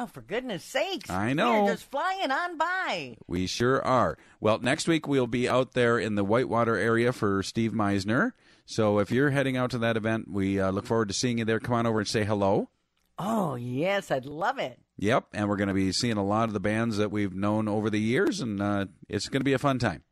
Oh, 0.00 0.06
for 0.06 0.20
goodness 0.20 0.62
sakes. 0.62 1.10
I 1.10 1.32
know. 1.32 1.64
We're 1.64 1.72
just 1.72 1.90
flying 1.90 2.30
on 2.30 2.56
by. 2.56 3.16
We 3.26 3.48
sure 3.48 3.84
are. 3.84 4.16
Well, 4.40 4.60
next 4.60 4.86
week 4.86 5.08
we'll 5.08 5.26
be 5.26 5.48
out 5.48 5.72
there 5.72 5.98
in 5.98 6.14
the 6.14 6.22
Whitewater 6.22 6.76
area 6.76 7.12
for 7.12 7.42
Steve 7.42 7.72
Meisner. 7.72 8.30
So 8.64 9.00
if 9.00 9.10
you're 9.10 9.30
heading 9.30 9.56
out 9.56 9.72
to 9.72 9.78
that 9.78 9.96
event, 9.96 10.30
we 10.30 10.60
uh, 10.60 10.70
look 10.70 10.86
forward 10.86 11.08
to 11.08 11.14
seeing 11.14 11.38
you 11.38 11.44
there. 11.44 11.58
Come 11.58 11.74
on 11.74 11.84
over 11.84 11.98
and 11.98 12.06
say 12.06 12.22
hello. 12.22 12.70
Oh, 13.18 13.56
yes, 13.56 14.12
I'd 14.12 14.24
love 14.24 14.60
it. 14.60 14.78
Yep, 14.98 15.30
and 15.32 15.48
we're 15.48 15.56
going 15.56 15.66
to 15.66 15.74
be 15.74 15.90
seeing 15.90 16.16
a 16.16 16.24
lot 16.24 16.44
of 16.44 16.52
the 16.52 16.60
bands 16.60 16.96
that 16.98 17.10
we've 17.10 17.34
known 17.34 17.66
over 17.66 17.90
the 17.90 17.98
years, 17.98 18.40
and 18.40 18.62
uh, 18.62 18.86
it's 19.08 19.28
going 19.28 19.40
to 19.40 19.44
be 19.44 19.52
a 19.52 19.58
fun 19.58 19.80
time. 19.80 20.04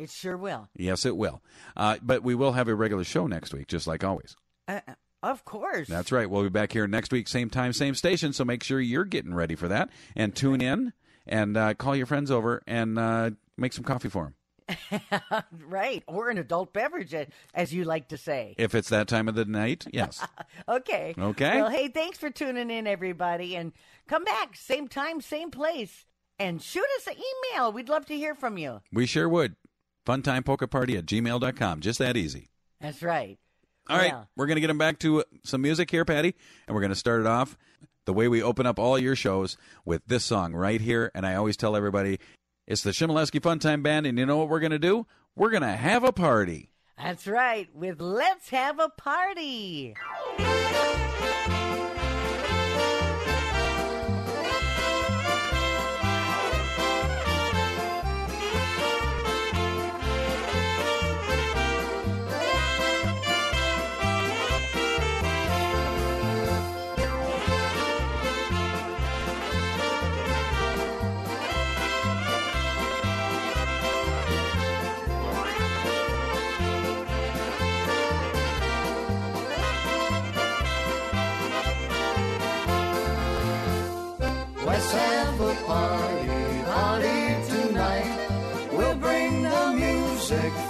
It 0.00 0.10
sure 0.10 0.36
will. 0.36 0.68
Yes, 0.74 1.06
it 1.06 1.16
will. 1.16 1.40
Uh, 1.76 1.98
but 2.02 2.24
we 2.24 2.34
will 2.34 2.52
have 2.52 2.66
a 2.66 2.74
regular 2.74 3.04
show 3.04 3.28
next 3.28 3.54
week, 3.54 3.68
just 3.68 3.86
like 3.86 4.02
always. 4.02 4.34
Of 5.26 5.44
course. 5.44 5.88
That's 5.88 6.12
right. 6.12 6.30
We'll 6.30 6.44
be 6.44 6.48
back 6.48 6.72
here 6.72 6.86
next 6.86 7.10
week, 7.12 7.26
same 7.26 7.50
time, 7.50 7.72
same 7.72 7.94
station. 7.94 8.32
So 8.32 8.44
make 8.44 8.62
sure 8.62 8.80
you're 8.80 9.04
getting 9.04 9.34
ready 9.34 9.56
for 9.56 9.66
that 9.68 9.90
and 10.14 10.34
tune 10.34 10.60
in 10.60 10.92
and 11.26 11.56
uh, 11.56 11.74
call 11.74 11.96
your 11.96 12.06
friends 12.06 12.30
over 12.30 12.62
and 12.66 12.96
uh, 12.98 13.30
make 13.56 13.72
some 13.72 13.82
coffee 13.84 14.08
for 14.08 14.24
them. 14.24 14.34
right. 15.68 16.02
Or 16.06 16.30
an 16.30 16.38
adult 16.38 16.72
beverage, 16.72 17.14
as 17.54 17.74
you 17.74 17.84
like 17.84 18.08
to 18.08 18.16
say. 18.16 18.54
If 18.58 18.74
it's 18.74 18.88
that 18.90 19.08
time 19.08 19.28
of 19.28 19.34
the 19.34 19.44
night, 19.44 19.86
yes. 19.92 20.24
Okay. 20.68 21.14
Okay. 21.18 21.56
Well, 21.60 21.70
hey, 21.70 21.88
thanks 21.88 22.18
for 22.18 22.30
tuning 22.30 22.70
in, 22.70 22.86
everybody. 22.86 23.56
And 23.56 23.72
come 24.08 24.24
back, 24.24 24.56
same 24.56 24.88
time, 24.88 25.20
same 25.20 25.50
place. 25.50 26.06
And 26.38 26.62
shoot 26.62 26.86
us 26.98 27.06
an 27.06 27.14
email. 27.14 27.72
We'd 27.72 27.88
love 27.88 28.06
to 28.06 28.16
hear 28.16 28.34
from 28.34 28.58
you. 28.58 28.80
we 28.92 29.06
sure 29.06 29.28
would. 29.28 29.56
Funtimepolkaparty 30.06 30.98
at 30.98 31.06
gmail.com. 31.06 31.80
Just 31.80 31.98
that 31.98 32.16
easy. 32.16 32.48
That's 32.80 33.02
right. 33.02 33.38
All 33.88 33.96
right, 33.96 34.12
Well, 34.12 34.28
we're 34.36 34.46
going 34.46 34.56
to 34.56 34.60
get 34.60 34.66
them 34.66 34.78
back 34.78 34.98
to 35.00 35.20
uh, 35.20 35.24
some 35.44 35.62
music 35.62 35.90
here, 35.90 36.04
Patty, 36.04 36.34
and 36.66 36.74
we're 36.74 36.80
going 36.80 36.90
to 36.92 36.96
start 36.96 37.20
it 37.20 37.26
off 37.26 37.56
the 38.04 38.12
way 38.12 38.28
we 38.28 38.42
open 38.42 38.66
up 38.66 38.78
all 38.78 38.98
your 38.98 39.14
shows 39.16 39.56
with 39.84 40.02
this 40.06 40.24
song 40.24 40.54
right 40.54 40.80
here. 40.80 41.10
And 41.14 41.26
I 41.26 41.34
always 41.36 41.56
tell 41.56 41.76
everybody 41.76 42.18
it's 42.66 42.82
the 42.82 42.90
Chmielewski 42.90 43.40
Funtime 43.40 43.82
Band, 43.82 44.06
and 44.06 44.18
you 44.18 44.26
know 44.26 44.38
what 44.38 44.48
we're 44.48 44.60
going 44.60 44.72
to 44.72 44.78
do? 44.78 45.06
We're 45.36 45.50
going 45.50 45.62
to 45.62 45.68
have 45.68 46.02
a 46.02 46.12
party. 46.12 46.70
That's 46.98 47.26
right. 47.26 47.68
With 47.74 48.00
Let's 48.00 48.48
Have 48.48 48.80
a 48.80 48.88
Party. 48.88 49.94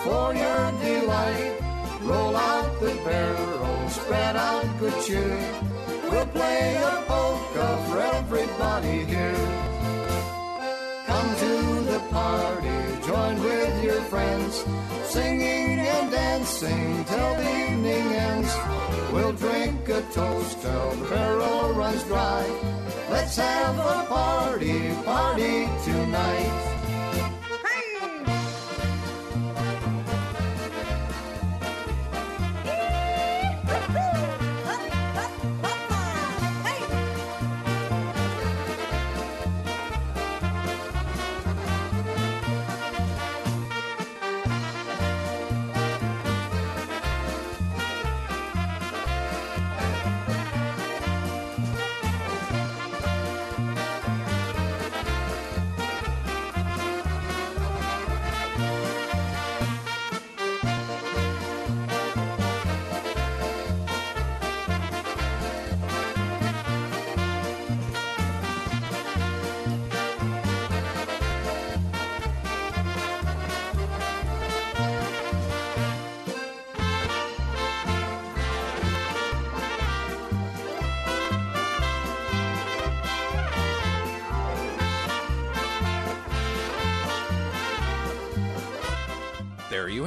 For 0.06 0.34
your 0.34 0.64
delight. 0.86 1.52
Roll 2.02 2.36
out 2.36 2.70
the 2.80 2.94
barrel, 3.04 3.88
spread 3.88 4.36
out 4.36 4.66
good 4.78 4.96
cheer. 5.04 5.38
We'll 6.10 6.30
play 6.38 6.76
a 6.90 6.94
polka 7.08 7.68
for 7.86 7.98
everybody 8.16 8.98
here. 9.12 9.42
Come 11.08 11.30
to 11.44 11.54
the 11.90 12.00
party, 12.18 12.78
join 13.08 13.34
with 13.48 13.74
your 13.88 14.02
friends, 14.12 14.54
singing 15.14 15.80
and 15.92 16.10
dancing 16.10 17.04
till 17.10 17.32
the 17.40 17.48
evening 17.64 18.06
ends. 18.30 18.52
We'll 19.12 19.36
drink 19.44 19.88
a 19.88 20.02
toast 20.18 20.62
till 20.62 20.90
the 21.00 21.08
barrel 21.10 21.72
runs 21.80 22.02
dry. 22.04 22.44
Let's 23.10 23.36
have 23.36 23.76
a 23.78 23.98
party, 24.08 24.78
party 25.04 25.56
tonight. 25.84 26.75